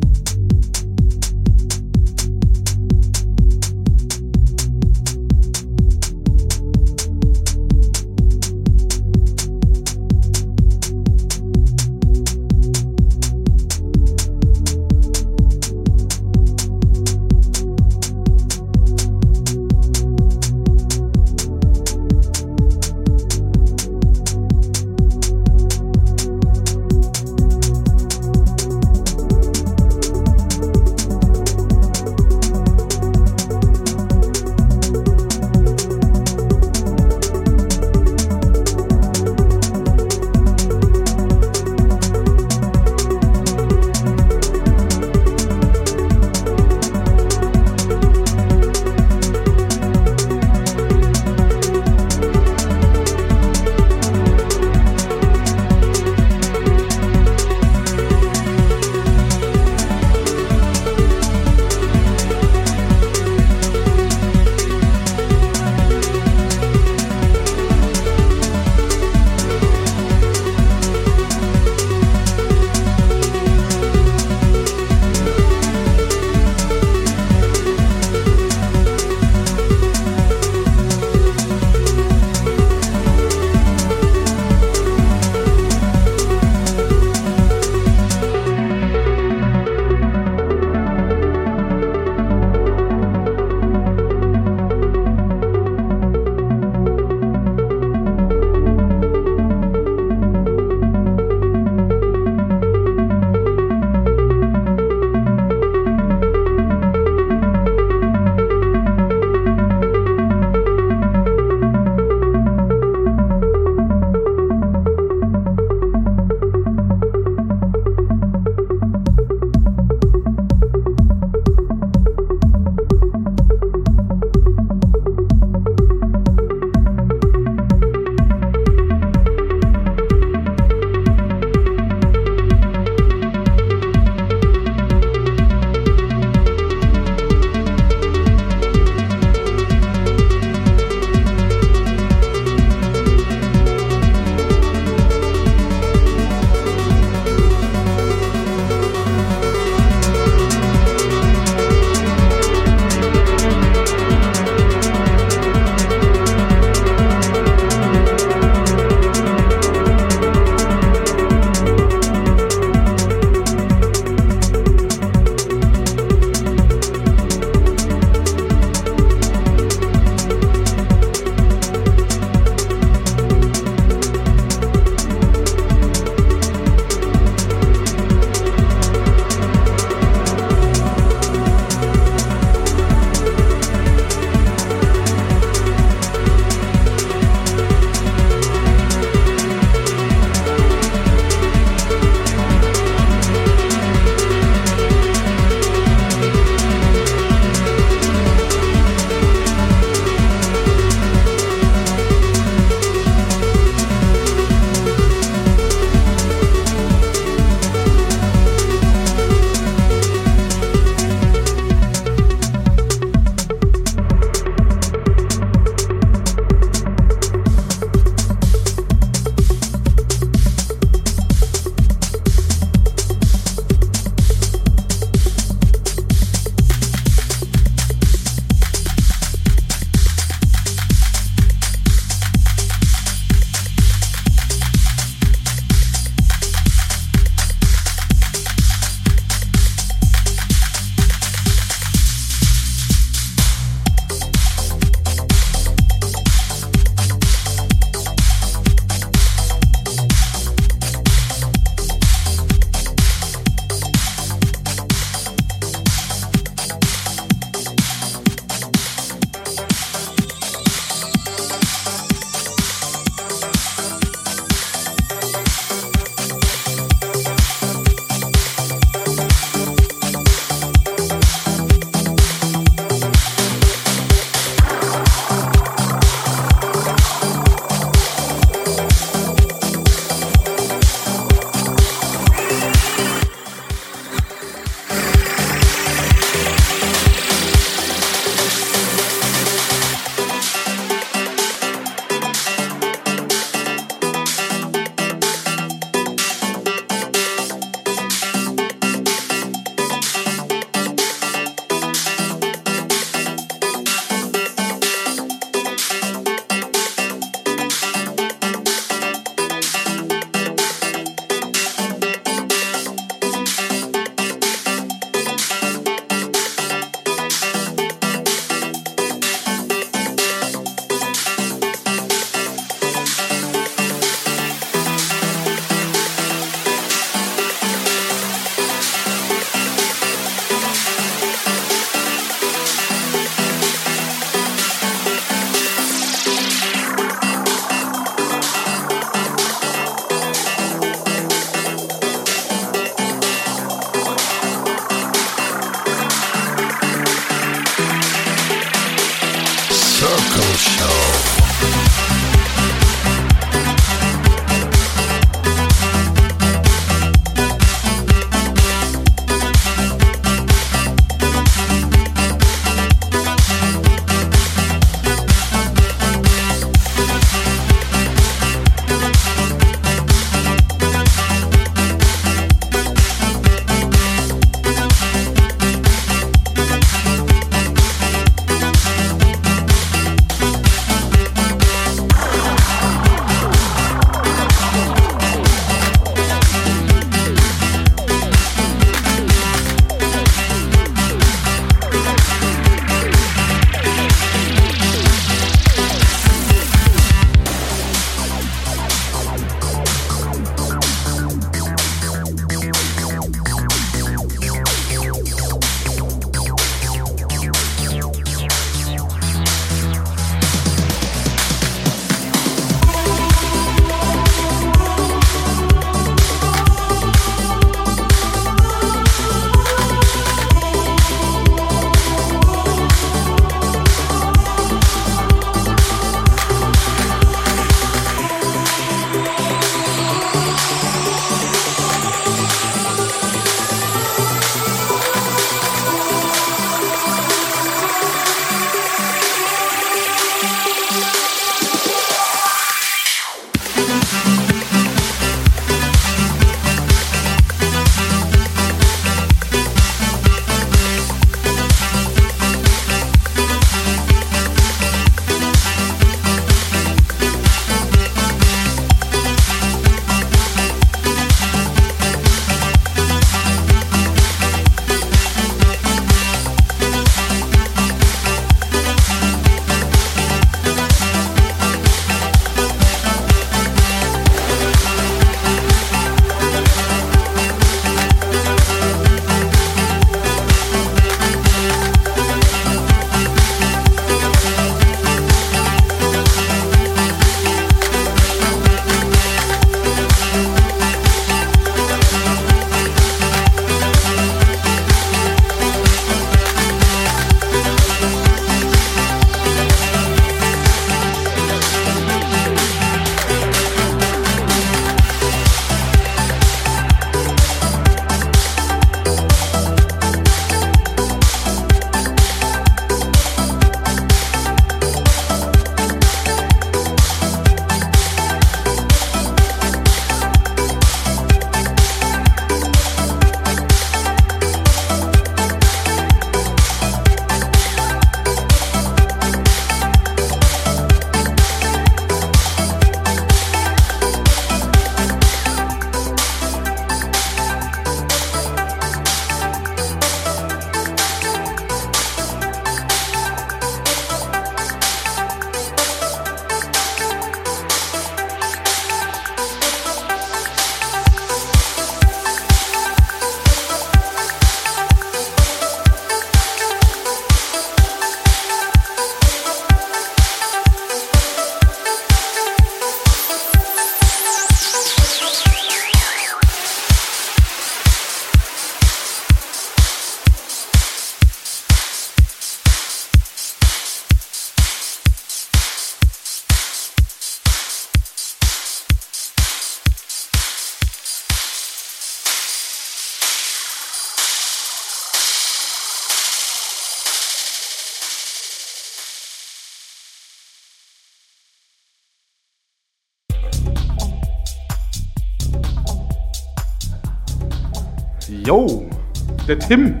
Tim 599.68 600.00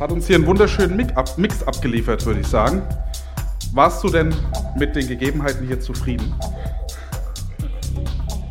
hat 0.00 0.10
uns 0.12 0.26
hier 0.26 0.36
einen 0.36 0.46
wunderschönen 0.46 0.96
Mix, 0.96 1.14
ab, 1.16 1.36
Mix 1.36 1.62
abgeliefert, 1.62 2.24
würde 2.24 2.40
ich 2.40 2.46
sagen. 2.46 2.82
Warst 3.72 4.02
du 4.02 4.08
denn 4.08 4.34
mit 4.78 4.96
den 4.96 5.06
Gegebenheiten 5.06 5.66
hier 5.66 5.80
zufrieden? 5.80 6.34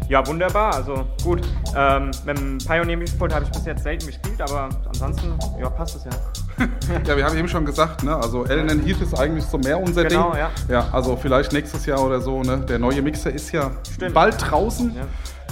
Ja, 0.08 0.26
wunderbar. 0.28 0.76
Also 0.76 1.04
gut. 1.24 1.42
Ähm, 1.76 2.12
mit 2.26 2.38
dem 2.38 2.58
Pioneer 2.60 2.98
Mixpult 2.98 3.34
habe 3.34 3.46
ich 3.46 3.52
bis 3.52 3.66
jetzt 3.66 3.84
selten 3.84 4.06
gespielt, 4.06 4.40
aber 4.40 4.70
ansonsten 4.88 5.34
ja, 5.60 5.68
passt 5.70 5.96
es 5.96 6.04
ja. 6.06 6.12
Ja, 7.08 7.18
wir 7.18 7.26
haben 7.26 7.38
eben 7.38 7.48
schon 7.48 7.66
gesagt, 7.66 8.04
ne? 8.04 8.16
also 8.16 8.46
Ellen 8.46 8.86
Heath 8.86 9.02
ist 9.02 9.18
eigentlich 9.20 9.44
so 9.46 9.58
mehr 9.58 9.80
unser 9.80 10.06
Genau, 10.06 10.30
Ding. 10.32 10.40
ja. 10.40 10.52
ja. 10.70 10.88
Also 10.92 11.18
vielleicht 11.18 11.54
nächstes 11.54 11.86
Jahr 11.88 12.02
oder 12.04 12.22
so. 12.22 12.44
Ne? 12.44 12.60
Der 12.70 12.78
neue 12.78 13.02
Mixer 13.02 13.32
ist 13.32 13.52
ja 13.52 13.72
Stimmt. 13.94 14.14
bald 14.14 14.36
draußen. 14.40 14.96
Ja. 14.96 15.02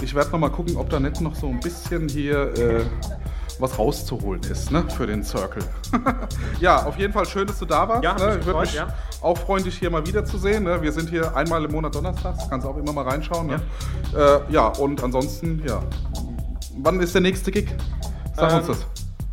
Ich 0.02 0.14
werde 0.14 0.30
noch 0.30 0.38
mal 0.38 0.50
gucken, 0.50 0.76
ob 0.76 0.88
da 0.88 1.00
nicht 1.00 1.20
noch 1.20 1.34
so 1.34 1.48
ein 1.48 1.60
bisschen 1.60 2.08
hier 2.08 2.52
äh, 2.56 2.84
was 3.58 3.78
rauszuholen 3.78 4.42
ist 4.44 4.70
ne? 4.70 4.84
für 4.96 5.06
den 5.06 5.22
Circle. 5.22 5.62
ja, 6.60 6.84
auf 6.84 6.96
jeden 6.96 7.12
Fall 7.12 7.26
schön, 7.26 7.46
dass 7.46 7.58
du 7.58 7.64
da 7.64 7.88
warst. 7.88 8.04
Ja, 8.04 8.14
ne? 8.14 8.38
Ich 8.40 8.46
würde 8.46 8.60
mich 8.60 8.74
ja. 8.74 8.88
auch 9.20 9.38
freuen, 9.38 9.64
dich 9.64 9.78
hier 9.78 9.90
mal 9.90 10.06
wiederzusehen. 10.06 10.64
Ne? 10.64 10.80
Wir 10.82 10.92
sind 10.92 11.08
hier 11.08 11.36
einmal 11.36 11.64
im 11.64 11.72
Monat 11.72 11.94
donnerstags, 11.94 12.48
kannst 12.48 12.66
auch 12.66 12.76
immer 12.76 12.92
mal 12.92 13.08
reinschauen. 13.08 13.46
Ne? 13.46 13.60
Ja. 14.12 14.36
Äh, 14.36 14.40
ja, 14.50 14.68
und 14.68 15.02
ansonsten, 15.02 15.62
ja. 15.66 15.80
Wann 16.78 17.00
ist 17.00 17.14
der 17.14 17.22
nächste 17.22 17.50
Gig? 17.52 17.68
Sag 18.34 18.52
uns 18.52 18.68
Ähm, 18.68 18.74
das. 18.74 18.86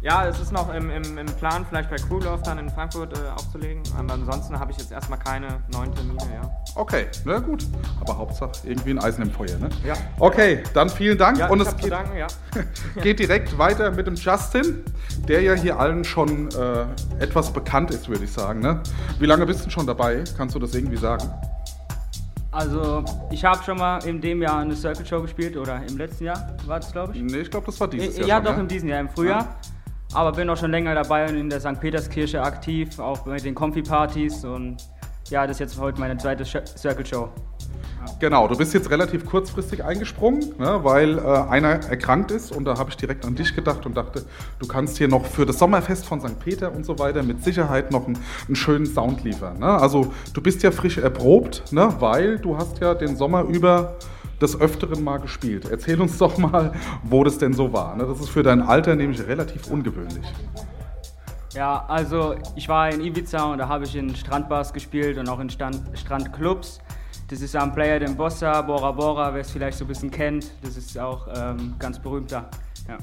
Ja, 0.04 0.26
es 0.26 0.40
ist 0.40 0.52
noch 0.52 0.74
im, 0.74 0.90
im, 0.90 1.20
im 1.20 1.26
Plan, 1.28 1.64
vielleicht 1.70 1.92
bei 1.92 1.96
Crewlove 1.96 2.42
dann 2.44 2.58
in 2.58 2.72
Frankfurt 2.72 3.16
äh, 3.16 3.30
aufzulegen. 3.36 3.84
Aber 3.96 4.14
ansonsten 4.16 4.60
habe 4.60 4.72
ich 4.72 4.80
jetzt 4.80 4.92
erstmal 4.92 5.20
keine 5.20 5.60
neuen 5.72 5.94
Termine, 5.94 6.24
ja. 6.34 6.42
Okay, 6.74 7.06
na 7.24 7.38
gut. 7.38 7.68
Aber 8.00 8.18
Hauptsache 8.18 8.52
irgendwie 8.64 8.92
ein 8.92 9.00
Eisen 9.00 9.22
im 9.22 9.30
Feuer, 9.30 9.60
ne? 9.60 9.70
Ja. 9.86 9.94
Okay, 10.18 10.64
dann 10.74 10.90
vielen 10.90 11.20
Dank. 11.20 11.38
Ja, 11.38 11.50
und 11.50 11.62
ich 11.62 11.68
es 11.68 11.78
geht, 11.78 11.92
danken, 11.92 12.18
ja. 12.18 12.26
geht 13.04 13.20
direkt 13.20 13.56
weiter 13.60 13.92
mit 13.92 14.08
dem 14.08 14.16
Justin, 14.16 14.84
der 15.28 15.42
ja 15.44 15.54
hier 15.54 15.80
allen 15.80 16.04
schon 16.04 16.50
äh, 16.50 16.86
etwas 17.24 17.54
bekannt 17.54 17.92
ist, 17.92 18.10
würde 18.10 18.24
ich 18.24 18.32
sagen. 18.32 18.60
Ne? 18.60 18.82
Wie 19.20 19.28
lange 19.28 19.46
bist 19.46 19.68
du 19.68 19.70
schon 19.70 19.86
dabei? 19.86 20.24
Kannst 20.36 20.56
du 20.56 20.60
das 20.60 20.74
irgendwie 20.74 20.98
sagen? 20.98 21.30
Also, 22.50 23.06
ich 23.30 23.46
habe 23.46 23.64
schon 23.64 23.78
mal 23.78 24.00
in 24.00 24.20
dem 24.20 24.42
Jahr 24.42 24.60
eine 24.60 24.76
Circle 24.76 25.06
Show 25.06 25.22
gespielt 25.22 25.56
oder 25.56 25.80
im 25.88 25.98
letzten 25.98 26.26
Jahr 26.26 26.58
war 26.66 26.80
das, 26.80 26.92
glaube 26.92 27.16
ich. 27.16 27.22
Nee, 27.22 27.42
ich 27.42 27.52
glaube, 27.52 27.68
das 27.68 27.80
war 27.80 27.88
dieses 27.88 28.18
ja, 28.18 28.26
Jahr. 28.26 28.38
schon, 28.40 28.46
doch, 28.46 28.56
ne? 28.56 28.62
in 28.64 28.68
diesem 28.68 28.90
Jahr, 28.90 29.00
im 29.00 29.10
Frühjahr. 29.10 29.56
Aber 30.14 30.34
bin 30.34 30.50
auch 30.50 30.58
schon 30.58 30.72
länger 30.72 30.94
dabei 30.94 31.30
und 31.30 31.38
in 31.38 31.50
der 31.50 31.62
St. 31.62 31.80
Peterskirche 31.80 32.42
aktiv, 32.42 33.00
auch 33.00 33.20
bei 33.20 33.38
den 33.38 33.56
Comfy-Partys 33.56 34.44
und 34.44 34.78
ja, 35.30 35.48
das 35.48 35.56
ist 35.56 35.60
jetzt 35.60 35.80
heute 35.80 36.00
meine 36.00 36.18
zweite 36.18 36.44
Circle 36.44 37.06
Show. 37.06 37.30
Genau, 38.20 38.48
du 38.48 38.58
bist 38.58 38.74
jetzt 38.74 38.90
relativ 38.90 39.26
kurzfristig 39.26 39.84
eingesprungen, 39.84 40.54
ne, 40.58 40.80
weil 40.84 41.18
äh, 41.18 41.22
einer 41.22 41.86
erkrankt 41.86 42.32
ist 42.32 42.52
und 42.52 42.66
da 42.66 42.78
habe 42.78 42.90
ich 42.90 42.98
direkt 42.98 43.26
an 43.26 43.36
dich 43.36 43.56
gedacht 43.56 43.86
und 43.86 43.96
dachte, 43.96 44.26
du 44.60 44.68
kannst 44.68 44.98
hier 44.98 45.08
noch 45.08 45.26
für 45.26 45.46
das 45.46 45.60
Sommerfest 45.60 46.06
von 46.06 46.20
St. 46.20 46.40
Peter 46.40 46.74
und 46.74 46.86
so 46.86 47.00
weiter 47.00 47.24
mit 47.24 47.44
Sicherheit 47.44 47.92
noch 47.92 48.08
einen, 48.08 48.18
einen 48.48 48.56
schönen 48.56 48.86
Sound 48.86 49.24
liefern. 49.24 49.60
Ne? 49.60 49.68
Also 49.68 50.14
du 50.34 50.42
bist 50.42 50.64
ja 50.64 50.72
frisch 50.72 50.98
erprobt, 50.98 51.72
ne, 51.72 51.96
weil 52.00 52.38
du 52.40 52.58
hast 52.58 52.80
ja 52.80 52.96
den 52.96 53.16
Sommer 53.16 53.44
über 53.44 53.96
des 54.42 54.60
Öfteren 54.60 55.04
mal 55.04 55.18
gespielt. 55.18 55.68
Erzähl 55.70 56.02
uns 56.02 56.18
doch 56.18 56.38
mal, 56.38 56.74
wo 57.04 57.24
das 57.24 57.38
denn 57.38 57.54
so 57.54 57.72
war. 57.72 57.96
Ne? 57.96 58.06
Das 58.06 58.20
ist 58.20 58.30
für 58.30 58.44
dein 58.44 58.62
Alter 58.62 58.96
nämlich 58.96 59.26
relativ 59.26 59.68
ungewöhnlich. 59.68 60.26
Ja, 61.54 61.84
also 61.88 62.36
ich 62.56 62.70
war 62.70 62.90
in 62.90 63.02
Ibiza 63.02 63.52
und 63.52 63.58
da 63.58 63.68
habe 63.68 63.84
ich 63.84 63.96
in 63.96 64.16
Strandbars 64.16 64.72
gespielt 64.72 65.18
und 65.18 65.28
auch 65.28 65.40
in 65.40 65.50
Stand 65.50 65.82
Strandclubs. 65.94 66.80
Das 67.28 67.42
ist 67.42 67.56
am 67.56 67.74
Player 67.74 68.00
den 68.00 68.16
Bossa, 68.16 68.62
Bora 68.62 68.92
Bora, 68.92 69.34
wer 69.34 69.42
es 69.42 69.52
vielleicht 69.52 69.78
so 69.78 69.86
ein 69.86 69.88
bisschen 69.88 70.12
kennt. 70.12 70.52
Das 70.64 70.78
ist 70.78 70.98
auch 70.98 71.28
ähm, 71.36 71.76
ganz 71.78 72.00
berühmter. 72.00 72.50
Ja. 72.88 72.98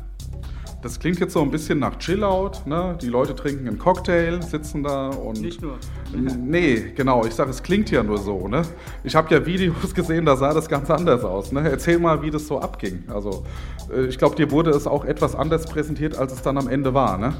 Das 0.81 1.01
klingt 1.01 1.19
jetzt 1.19 1.33
so 1.33 1.43
ein 1.43 1.51
bisschen 1.51 1.81
nach 1.81 1.99
Chillout. 1.99 2.53
Ne? 2.65 2.97
Die 3.03 3.09
Leute 3.09 3.35
trinken 3.35 3.67
einen 3.67 3.79
Cocktail, 3.79 4.41
sitzen 4.43 4.85
da 4.85 5.09
und. 5.09 5.41
Nicht 5.41 5.61
nur. 5.61 5.77
Nee, 6.13 6.93
genau. 6.95 7.25
Ich 7.25 7.35
sage, 7.35 7.51
es 7.51 7.63
klingt 7.63 7.91
ja 7.91 8.05
nur 8.05 8.19
so. 8.19 8.47
Ne? 8.47 8.63
Ich 9.03 9.17
habe 9.17 9.35
ja 9.35 9.45
Videos 9.45 9.93
gesehen, 9.95 10.25
da 10.25 10.37
sah 10.37 10.55
das 10.55 10.69
ganz 10.69 10.89
anders 10.89 11.25
aus. 11.25 11.51
Ne? 11.51 11.69
Erzähl 11.69 11.99
mal, 11.99 12.23
wie 12.23 12.31
das 12.31 12.47
so 12.47 12.61
abging. 12.61 13.03
Also, 13.09 13.45
äh, 13.93 14.07
ich 14.07 14.19
glaube, 14.19 14.37
dir 14.37 14.53
wurde 14.53 14.71
es 14.71 14.87
auch 14.87 15.05
etwas 15.05 15.35
anders 15.35 15.67
präsentiert, 15.67 16.17
als 16.17 16.33
es 16.33 16.43
dann 16.43 16.57
am 16.57 16.69
Ende 16.69 16.95
war. 16.95 17.19
Ne? 17.19 17.35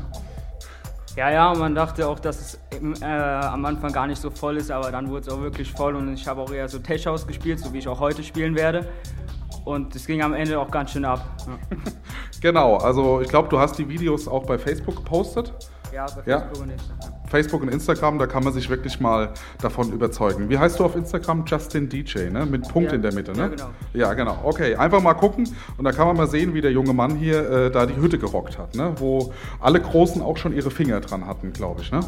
Ja, 1.15 1.31
ja, 1.31 1.55
man 1.55 1.75
dachte 1.77 2.09
auch, 2.09 2.19
dass 2.19 2.41
es 2.41 2.59
ähm, 2.81 2.95
äh, 3.01 3.05
am 3.05 3.65
Anfang 3.65 3.93
gar 3.93 4.09
nicht 4.09 4.21
so 4.21 4.31
voll 4.31 4.57
ist, 4.57 4.71
aber 4.71 4.91
dann 4.91 5.09
wurde 5.11 5.23
es 5.23 5.29
auch 5.29 5.41
wirklich 5.41 5.73
voll 5.73 5.97
und 5.97 6.13
ich 6.13 6.27
habe 6.27 6.41
auch 6.41 6.53
eher 6.53 6.69
so 6.69 6.79
Tech 6.79 7.07
House 7.07 7.27
gespielt, 7.27 7.59
so 7.59 7.73
wie 7.73 7.79
ich 7.79 7.89
auch 7.89 7.99
heute 7.99 8.23
spielen 8.23 8.55
werde. 8.57 8.87
Und 9.69 9.95
es 9.95 10.07
ging 10.07 10.23
am 10.23 10.33
Ende 10.33 10.59
auch 10.59 10.71
ganz 10.71 10.93
schön 10.93 11.05
ab. 11.05 11.21
Ja, 11.47 11.59
Genau. 12.41 12.77
Also, 12.79 13.21
ich 13.21 13.29
glaube, 13.29 13.49
du 13.49 13.59
hast 13.59 13.77
die 13.79 13.87
Videos 13.87 14.27
auch 14.27 14.47
bei 14.47 14.59
Facebook 14.59 14.97
gepostet. 14.97 15.53
ja 15.93 16.07
bei 16.07 16.23
Ja. 16.31 16.41
Facebook 16.41 16.63
und 16.63 16.71
Instagram. 16.71 17.18
Facebook 17.31 17.63
und 17.63 17.69
Instagram, 17.69 18.19
da 18.19 18.27
kann 18.27 18.45
man 18.45 18.53
sich 18.53 18.69
wirklich 18.71 19.01
mal 19.01 19.31
davon 19.61 19.93
überzeugen. 19.93 20.49
Wie 20.49 20.59
heißt 20.59 20.79
du 20.81 20.85
auf 20.85 20.97
Instagram? 20.97 21.45
Justin 21.47 21.89
DJ, 21.89 22.31
ne? 22.31 22.47
Mit 22.47 22.69
Punkt 22.69 22.91
Ja. 22.91 22.97
in 22.97 23.03
der 23.03 23.13
Mitte, 23.15 23.33
ne? 23.33 23.39
Ja, 23.39 23.49
genau. 23.49 23.69
Ja, 23.95 24.15
genau. 24.15 24.39
Okay, 24.45 24.75
einfach 24.77 25.03
mal 25.03 25.15
gucken 25.15 25.49
und 25.77 25.85
da 25.85 25.93
kann 25.93 26.07
man 26.07 26.17
mal 26.17 26.27
sehen, 26.27 26.55
wie 26.55 26.61
der 26.61 26.73
junge 26.73 26.93
Mann 26.93 27.17
hier 27.17 27.51
äh, 27.51 27.71
da 27.71 27.87
die 27.87 27.97
Hütte 27.97 28.19
gerockt 28.19 28.59
hat, 28.59 28.75
ne? 28.75 28.93
Wo 28.99 29.33
alle 29.61 29.81
Großen 29.81 30.23
auch 30.23 30.37
schon 30.37 30.53
ihre 30.55 30.71
Finger 30.71 31.01
dran 31.01 31.27
hatten, 31.27 31.53
glaube 31.53 31.83
ich, 31.83 31.93
ne? 31.93 32.01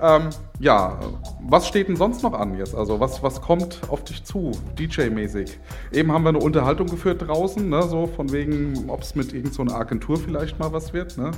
Ja. 0.00 0.16
Ähm, 0.16 0.22
ja, 0.60 0.98
was 1.42 1.66
steht 1.68 1.88
denn 1.88 1.96
sonst 1.96 2.22
noch 2.22 2.32
an 2.32 2.56
jetzt? 2.56 2.74
Also 2.74 3.00
was, 3.00 3.22
was 3.22 3.40
kommt 3.40 3.80
auf 3.88 4.04
dich 4.04 4.24
zu, 4.24 4.52
DJ-mäßig? 4.78 5.58
Eben 5.92 6.12
haben 6.12 6.22
wir 6.24 6.30
eine 6.30 6.38
Unterhaltung 6.38 6.86
geführt 6.86 7.26
draußen, 7.26 7.68
ne? 7.68 7.82
So 7.82 8.06
von 8.06 8.32
wegen, 8.32 8.84
ob 8.88 9.02
es 9.02 9.14
mit 9.14 9.26
irgendeiner 9.32 9.54
so 9.54 9.62
einer 9.62 9.74
Agentur 9.76 10.16
vielleicht 10.16 10.58
mal 10.58 10.72
was 10.72 10.92
wird, 10.92 11.16
ne? 11.18 11.30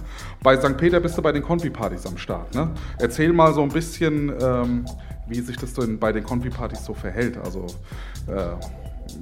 Bei 0.42 0.56
St. 0.56 0.76
Peter 0.76 1.00
bist 1.00 1.18
du 1.18 1.22
bei 1.22 1.32
den 1.32 1.42
Konfi-Partys 1.42 2.06
am 2.06 2.16
Start, 2.16 2.54
ne? 2.54 2.70
Erzähl 3.16 3.32
mal 3.32 3.54
so 3.54 3.62
ein 3.62 3.70
bisschen, 3.70 4.30
ähm, 4.42 4.84
wie 5.26 5.40
sich 5.40 5.56
das 5.56 5.72
denn 5.72 5.98
bei 5.98 6.12
den 6.12 6.22
Konfi-Partys 6.22 6.84
so 6.84 6.92
verhält. 6.92 7.38
Also, 7.38 7.64
äh, 8.26 8.48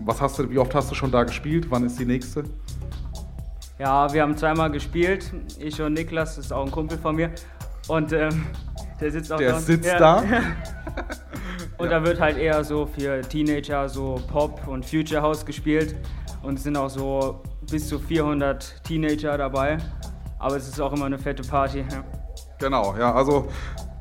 was 0.04 0.20
hast 0.20 0.36
du, 0.36 0.50
wie 0.50 0.58
oft 0.58 0.74
hast 0.74 0.90
du 0.90 0.96
schon 0.96 1.12
da 1.12 1.22
gespielt? 1.22 1.66
Wann 1.70 1.84
ist 1.86 1.96
die 2.00 2.04
nächste? 2.04 2.42
Ja, 3.78 4.12
wir 4.12 4.22
haben 4.22 4.36
zweimal 4.36 4.72
gespielt. 4.72 5.32
Ich 5.60 5.80
und 5.80 5.92
Niklas, 5.92 6.34
das 6.34 6.46
ist 6.46 6.52
auch 6.52 6.66
ein 6.66 6.72
Kumpel 6.72 6.98
von 6.98 7.14
mir. 7.14 7.30
Und 7.86 8.12
ähm, 8.12 8.46
der 9.00 9.12
sitzt 9.12 9.32
auch 9.32 9.36
Der 9.36 9.52
da. 9.52 9.60
sitzt 9.60 9.86
ja. 9.86 9.98
da. 10.00 10.24
Und 11.78 11.90
da 11.90 12.04
wird 12.04 12.20
halt 12.20 12.36
eher 12.36 12.64
so 12.64 12.86
für 12.86 13.20
Teenager 13.20 13.88
so 13.88 14.20
Pop 14.26 14.66
und 14.66 14.84
Future 14.84 15.22
House 15.22 15.46
gespielt. 15.46 15.94
Und 16.42 16.58
es 16.58 16.64
sind 16.64 16.76
auch 16.76 16.90
so 16.90 17.42
bis 17.70 17.88
zu 17.88 18.00
400 18.00 18.82
Teenager 18.82 19.38
dabei. 19.38 19.78
Aber 20.40 20.56
es 20.56 20.66
ist 20.66 20.80
auch 20.80 20.92
immer 20.92 21.06
eine 21.06 21.18
fette 21.18 21.44
Party. 21.44 21.84
Ja. 21.92 22.04
Genau, 22.58 22.94
ja, 22.96 23.12
also 23.12 23.48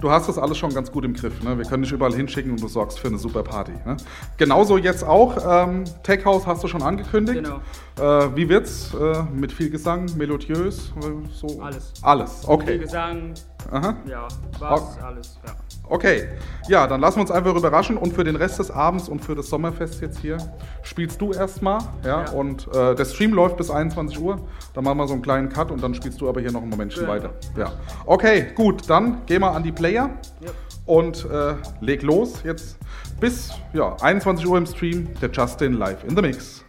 du 0.03 0.11
hast 0.11 0.27
das 0.27 0.38
alles 0.38 0.57
schon 0.57 0.73
ganz 0.73 0.91
gut 0.91 1.05
im 1.05 1.13
Griff. 1.13 1.41
Ne? 1.41 1.57
Wir 1.57 1.65
können 1.65 1.84
dich 1.84 1.91
überall 1.91 2.13
hinschicken 2.13 2.51
und 2.51 2.61
du 2.61 2.67
sorgst 2.67 2.99
für 2.99 3.07
eine 3.07 3.17
super 3.17 3.41
Party. 3.41 3.71
Ne? 3.85 3.95
Genauso 4.38 4.77
jetzt 4.77 5.03
auch. 5.03 5.38
Ähm, 5.47 5.85
Tech 6.03 6.25
House 6.25 6.45
hast 6.45 6.63
du 6.63 6.67
schon 6.67 6.84
angekündigt. 6.84 7.43
Genau. 7.43 8.25
Äh, 8.25 8.35
wie 8.35 8.49
wird's? 8.49 8.93
Äh, 8.93 9.23
mit 9.34 9.51
viel 9.51 9.69
Gesang, 9.69 10.09
melodiös? 10.17 10.91
Äh, 10.97 11.27
so? 11.34 11.61
Alles. 11.61 11.93
Alles, 12.01 12.41
Viel 12.41 12.49
okay. 12.49 12.77
Gesang, 12.80 13.34
Aha. 13.72 13.95
ja, 14.07 14.27
Bass, 14.60 14.98
alles. 15.02 15.40
Ja. 15.45 15.53
Okay, 15.90 16.27
ja, 16.68 16.88
dann 16.88 17.02
lassen 17.02 17.18
wir 17.18 17.22
uns 17.22 17.31
einfach 17.31 17.53
überraschen 17.56 17.98
und 17.98 18.14
für 18.14 18.23
den 18.23 18.35
Rest 18.38 18.57
des 18.60 18.72
Abends 18.72 19.10
und 19.10 19.23
für 19.23 19.35
das 19.35 19.48
Sommerfest 19.49 20.02
jetzt 20.02 20.19
hier 20.19 20.38
spielst 20.81 21.19
du 21.22 21.34
erstmal, 21.34 21.80
ja, 22.06 22.23
Ja. 22.26 22.31
und 22.31 22.68
äh, 22.73 22.95
der 22.95 23.06
Stream 23.06 23.34
läuft 23.34 23.57
bis 23.57 23.69
21 23.69 24.19
Uhr, 24.19 24.40
dann 24.73 24.84
machen 24.85 24.98
wir 24.98 25.07
so 25.07 25.14
einen 25.14 25.22
kleinen 25.22 25.49
Cut 25.49 25.72
und 25.72 25.84
dann 25.84 25.94
spielst 25.94 26.22
du 26.22 26.30
aber 26.30 26.40
hier 26.41 26.52
noch 26.52 26.61
ein 26.61 26.69
Momentchen 26.69 27.02
Genau. 27.02 27.14
weiter. 27.14 27.34
Ja, 27.57 27.73
okay, 28.06 28.48
gut, 28.56 28.90
dann 28.90 29.22
geh 29.26 29.38
mal 29.40 29.52
an 29.52 29.64
die 29.64 29.72
Player 29.73 30.10
Ja. 30.40 30.52
und 30.85 31.26
äh, 31.30 31.56
leg 31.81 32.02
los 32.02 32.41
jetzt 32.44 32.77
bis 33.19 33.52
ja, 33.73 33.95
21 34.02 34.48
Uhr 34.48 34.57
im 34.57 34.65
Stream, 34.65 35.10
der 35.22 35.30
Justin 35.31 35.73
live 35.73 36.03
in 36.06 36.15
the 36.15 36.22
Mix. 36.22 36.62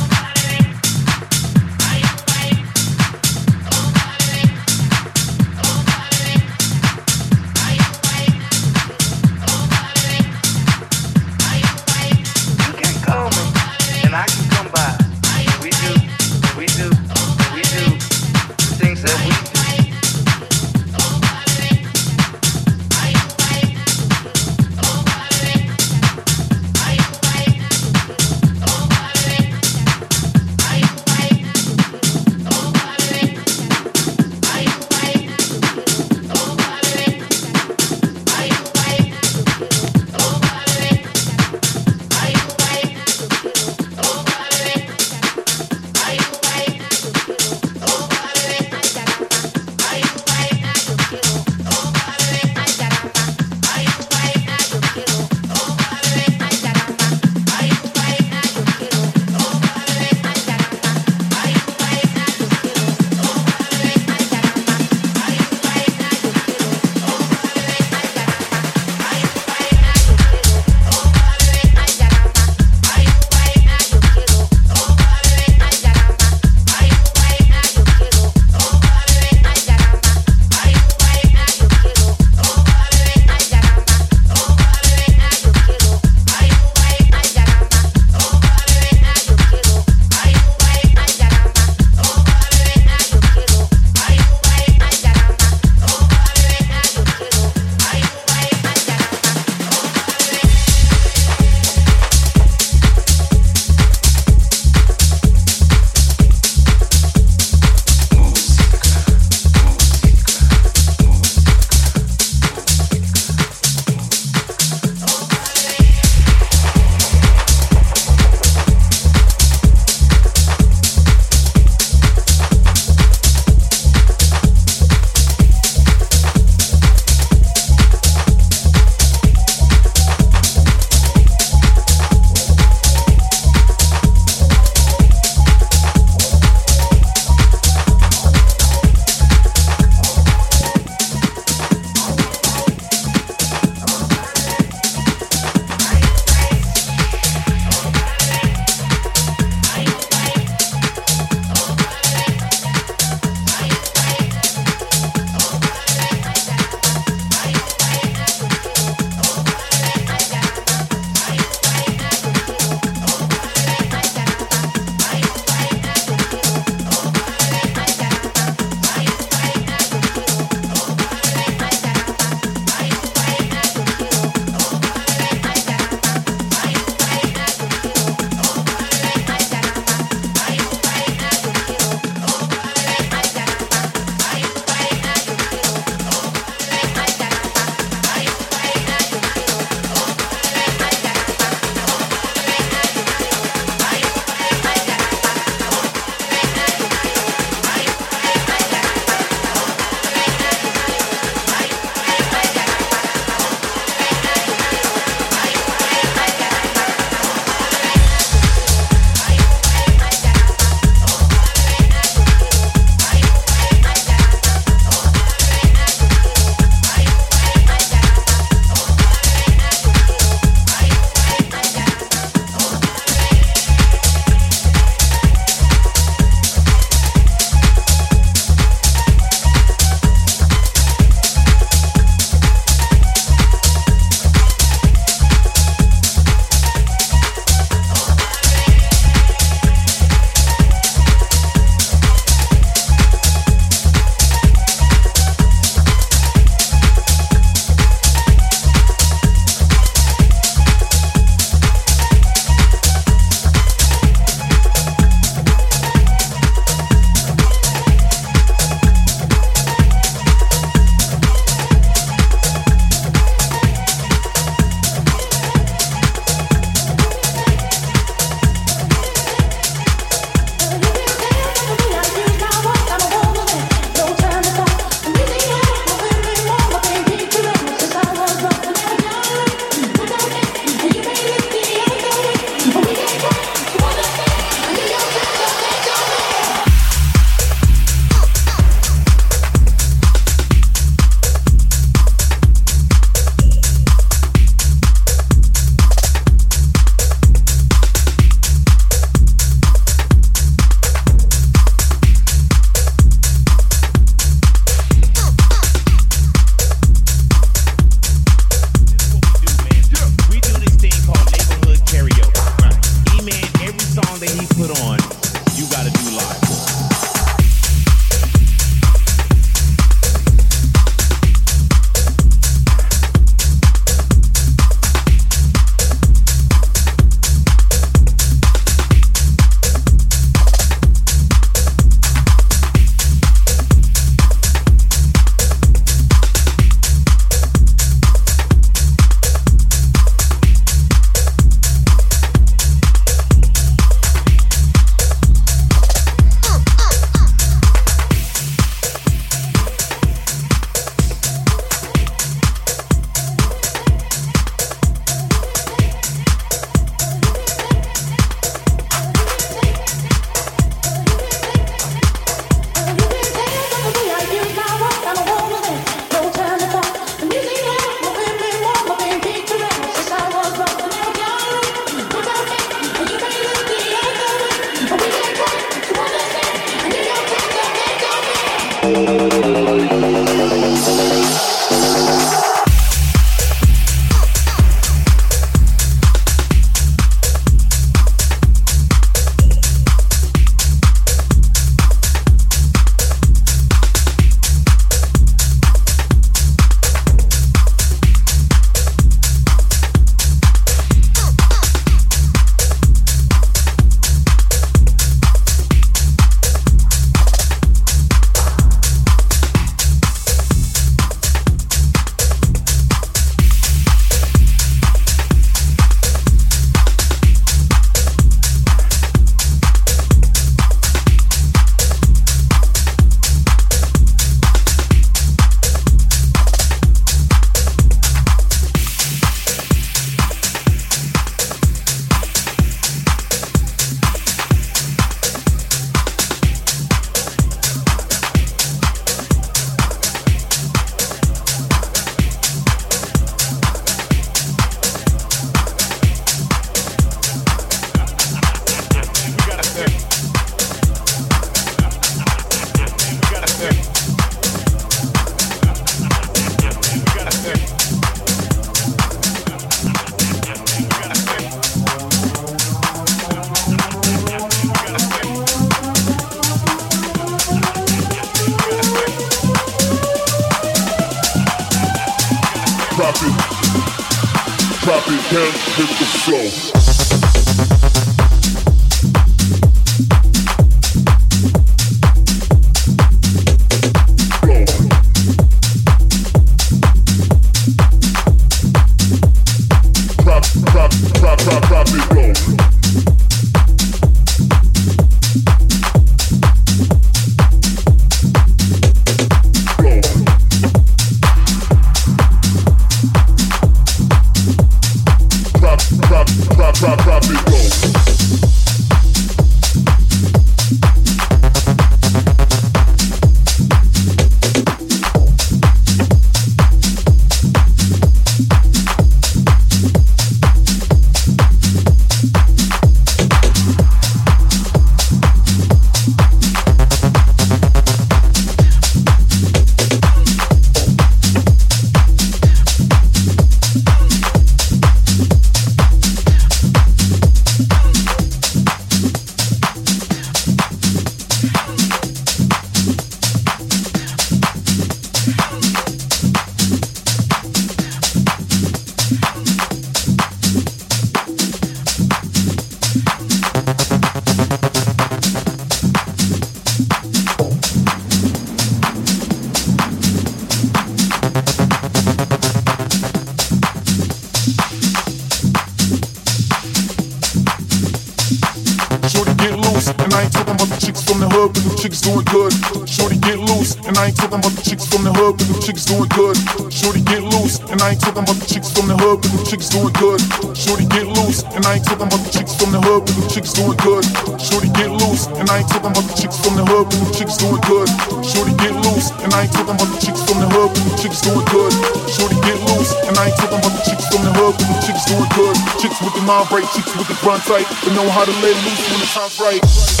mind 596.31 596.49
break, 596.49 596.65
chicks 596.71 596.95
with 596.95 597.07
the 597.07 597.17
grunt 597.21 597.43
tight, 597.43 597.67
but 597.83 597.93
know 597.93 598.09
how 598.09 598.23
to 598.23 598.31
let 598.39 598.55
loose 598.63 598.89
when 598.89 598.99
the 598.99 599.09
time's 599.11 599.39
right. 599.39 600.00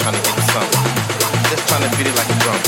trying 0.00 0.14
to 0.14 0.20
get 0.22 0.38
some. 0.50 0.68
Just 1.50 1.68
trying 1.68 1.88
to 1.88 1.96
beat 1.96 2.06
it 2.06 2.16
like 2.16 2.28
a 2.28 2.38
drum. 2.40 2.58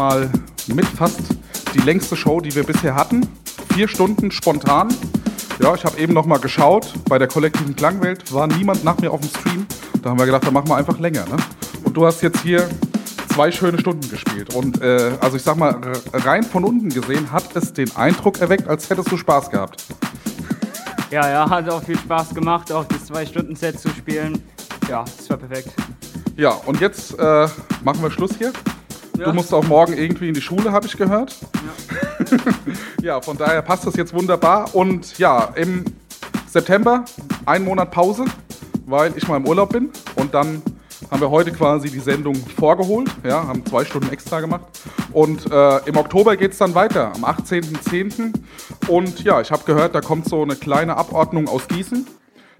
Mal 0.00 0.30
mit 0.66 0.86
fast 0.86 1.20
die 1.74 1.78
längste 1.80 2.16
Show, 2.16 2.40
die 2.40 2.54
wir 2.54 2.64
bisher 2.64 2.94
hatten. 2.94 3.28
Vier 3.74 3.86
Stunden 3.86 4.30
spontan. 4.30 4.88
Ja, 5.62 5.74
ich 5.74 5.84
habe 5.84 5.98
eben 5.98 6.14
noch 6.14 6.24
mal 6.24 6.38
geschaut. 6.38 6.94
Bei 7.06 7.18
der 7.18 7.28
kollektiven 7.28 7.76
Klangwelt 7.76 8.32
war 8.32 8.46
niemand 8.46 8.82
nach 8.82 8.98
mir 8.98 9.10
auf 9.10 9.20
dem 9.20 9.28
Stream. 9.28 9.66
Da 10.00 10.08
haben 10.08 10.18
wir 10.18 10.24
gedacht, 10.24 10.46
dann 10.46 10.54
machen 10.54 10.68
wir 10.70 10.76
einfach 10.76 10.98
länger. 10.98 11.26
Ne? 11.26 11.36
Und 11.84 11.94
du 11.98 12.06
hast 12.06 12.22
jetzt 12.22 12.40
hier 12.40 12.66
zwei 13.28 13.52
schöne 13.52 13.78
Stunden 13.78 14.08
gespielt. 14.08 14.54
Und 14.54 14.80
äh, 14.80 15.12
also 15.20 15.36
ich 15.36 15.42
sag 15.42 15.58
mal, 15.58 15.78
rein 16.14 16.44
von 16.44 16.64
unten 16.64 16.88
gesehen 16.88 17.30
hat 17.30 17.54
es 17.54 17.74
den 17.74 17.94
Eindruck 17.94 18.40
erweckt, 18.40 18.68
als 18.68 18.88
hättest 18.88 19.12
du 19.12 19.18
Spaß 19.18 19.50
gehabt. 19.50 19.84
Ja, 21.10 21.28
ja, 21.28 21.50
hat 21.50 21.68
auch 21.68 21.82
viel 21.82 21.98
Spaß 21.98 22.34
gemacht, 22.34 22.72
auch 22.72 22.86
das 22.86 23.04
Zwei-Stunden-Set 23.04 23.78
zu 23.78 23.90
spielen. 23.90 24.42
Ja, 24.88 25.04
das 25.04 25.28
war 25.28 25.36
perfekt. 25.36 25.74
Ja, 26.38 26.52
und 26.52 26.80
jetzt 26.80 27.18
äh, 27.18 27.48
machen 27.84 28.00
wir 28.00 28.10
Schluss 28.10 28.30
hier. 28.38 28.50
Ja. 29.20 29.26
Du 29.26 29.34
musst 29.34 29.52
auch 29.52 29.64
morgen 29.64 29.92
irgendwie 29.92 30.28
in 30.28 30.34
die 30.34 30.40
Schule, 30.40 30.72
habe 30.72 30.86
ich 30.86 30.96
gehört. 30.96 31.36
Ja. 33.02 33.20
von 33.20 33.36
daher 33.36 33.60
passt 33.62 33.86
das 33.86 33.96
jetzt 33.96 34.14
wunderbar. 34.14 34.74
Und 34.74 35.18
ja, 35.18 35.52
im 35.56 35.84
September 36.46 37.04
ein 37.44 37.64
Monat 37.64 37.90
Pause, 37.90 38.24
weil 38.86 39.12
ich 39.16 39.28
mal 39.28 39.36
im 39.36 39.46
Urlaub 39.46 39.72
bin. 39.72 39.90
Und 40.16 40.32
dann 40.32 40.62
haben 41.10 41.20
wir 41.20 41.30
heute 41.30 41.52
quasi 41.52 41.90
die 41.90 41.98
Sendung 41.98 42.34
vorgeholt. 42.34 43.10
Ja, 43.22 43.46
haben 43.46 43.64
zwei 43.66 43.84
Stunden 43.84 44.10
extra 44.10 44.40
gemacht. 44.40 44.64
Und 45.12 45.50
äh, 45.50 45.78
im 45.86 45.96
Oktober 45.96 46.36
geht 46.36 46.52
es 46.52 46.58
dann 46.58 46.74
weiter, 46.74 47.12
am 47.14 47.24
18.10. 47.24 48.32
Und 48.88 49.22
ja, 49.22 49.40
ich 49.42 49.50
habe 49.50 49.64
gehört, 49.64 49.94
da 49.94 50.00
kommt 50.00 50.28
so 50.28 50.42
eine 50.42 50.56
kleine 50.56 50.96
Abordnung 50.96 51.46
aus 51.46 51.68
Gießen. 51.68 52.06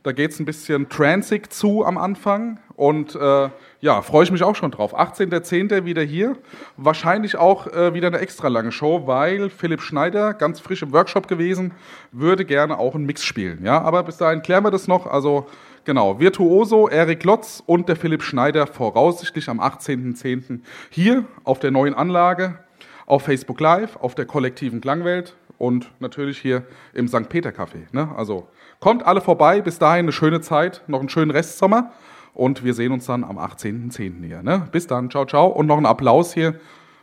Da 0.02 0.12
geht 0.12 0.32
es 0.32 0.40
ein 0.40 0.46
bisschen 0.46 0.90
transig 0.90 1.52
zu 1.52 1.86
am 1.86 1.96
Anfang. 1.96 2.58
Und 2.76 3.14
äh, 3.14 3.48
ja, 3.80 4.02
freue 4.02 4.24
ich 4.24 4.30
mich 4.30 4.42
auch 4.42 4.56
schon 4.56 4.70
drauf. 4.70 4.94
18.10. 4.94 5.86
wieder 5.86 6.02
hier. 6.02 6.36
Wahrscheinlich 6.76 7.36
auch 7.36 7.66
äh, 7.66 7.94
wieder 7.94 8.08
eine 8.08 8.18
extra 8.18 8.48
lange 8.48 8.72
Show, 8.72 9.06
weil 9.06 9.48
Philipp 9.48 9.80
Schneider, 9.80 10.34
ganz 10.34 10.60
frisch 10.60 10.82
im 10.82 10.92
Workshop 10.92 11.28
gewesen, 11.28 11.72
würde 12.12 12.44
gerne 12.44 12.78
auch 12.78 12.94
einen 12.94 13.06
Mix 13.06 13.24
spielen. 13.24 13.64
Ja, 13.64 13.80
aber 13.80 14.02
bis 14.02 14.18
dahin 14.18 14.42
klären 14.42 14.64
wir 14.64 14.70
das 14.70 14.86
noch. 14.86 15.06
Also 15.06 15.46
genau, 15.84 16.20
Virtuoso, 16.20 16.88
Erik 16.88 17.24
Lotz 17.24 17.62
und 17.64 17.88
der 17.88 17.96
Philipp 17.96 18.22
Schneider 18.22 18.66
voraussichtlich 18.66 19.48
am 19.48 19.60
18.10. 19.60 20.60
hier 20.90 21.24
auf 21.44 21.58
der 21.58 21.70
neuen 21.70 21.94
Anlage, 21.94 22.58
auf 23.06 23.22
Facebook 23.22 23.60
Live, 23.60 23.96
auf 23.96 24.14
der 24.14 24.26
kollektiven 24.26 24.82
Klangwelt 24.82 25.36
und 25.56 25.90
natürlich 26.00 26.38
hier 26.38 26.64
im 26.92 27.08
St. 27.08 27.30
Peter 27.30 27.50
Café. 27.50 27.86
Ne? 27.92 28.10
Also 28.14 28.46
kommt 28.78 29.06
alle 29.06 29.22
vorbei, 29.22 29.62
bis 29.62 29.78
dahin 29.78 30.04
eine 30.04 30.12
schöne 30.12 30.42
Zeit, 30.42 30.82
noch 30.86 31.00
einen 31.00 31.08
schönen 31.08 31.30
Restsommer 31.30 31.92
und 32.34 32.64
wir 32.64 32.74
sehen 32.74 32.92
uns 32.92 33.06
dann 33.06 33.24
am 33.24 33.38
18.10. 33.38 34.24
hier. 34.24 34.42
Ne? 34.42 34.68
Bis 34.72 34.86
dann, 34.86 35.10
ciao, 35.10 35.24
ciao 35.26 35.46
und 35.46 35.66
noch 35.66 35.76
einen 35.76 35.86
Applaus 35.86 36.34
hier 36.34 36.58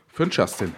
für 0.08 0.26
den 0.26 0.32
Justin. 0.32 0.74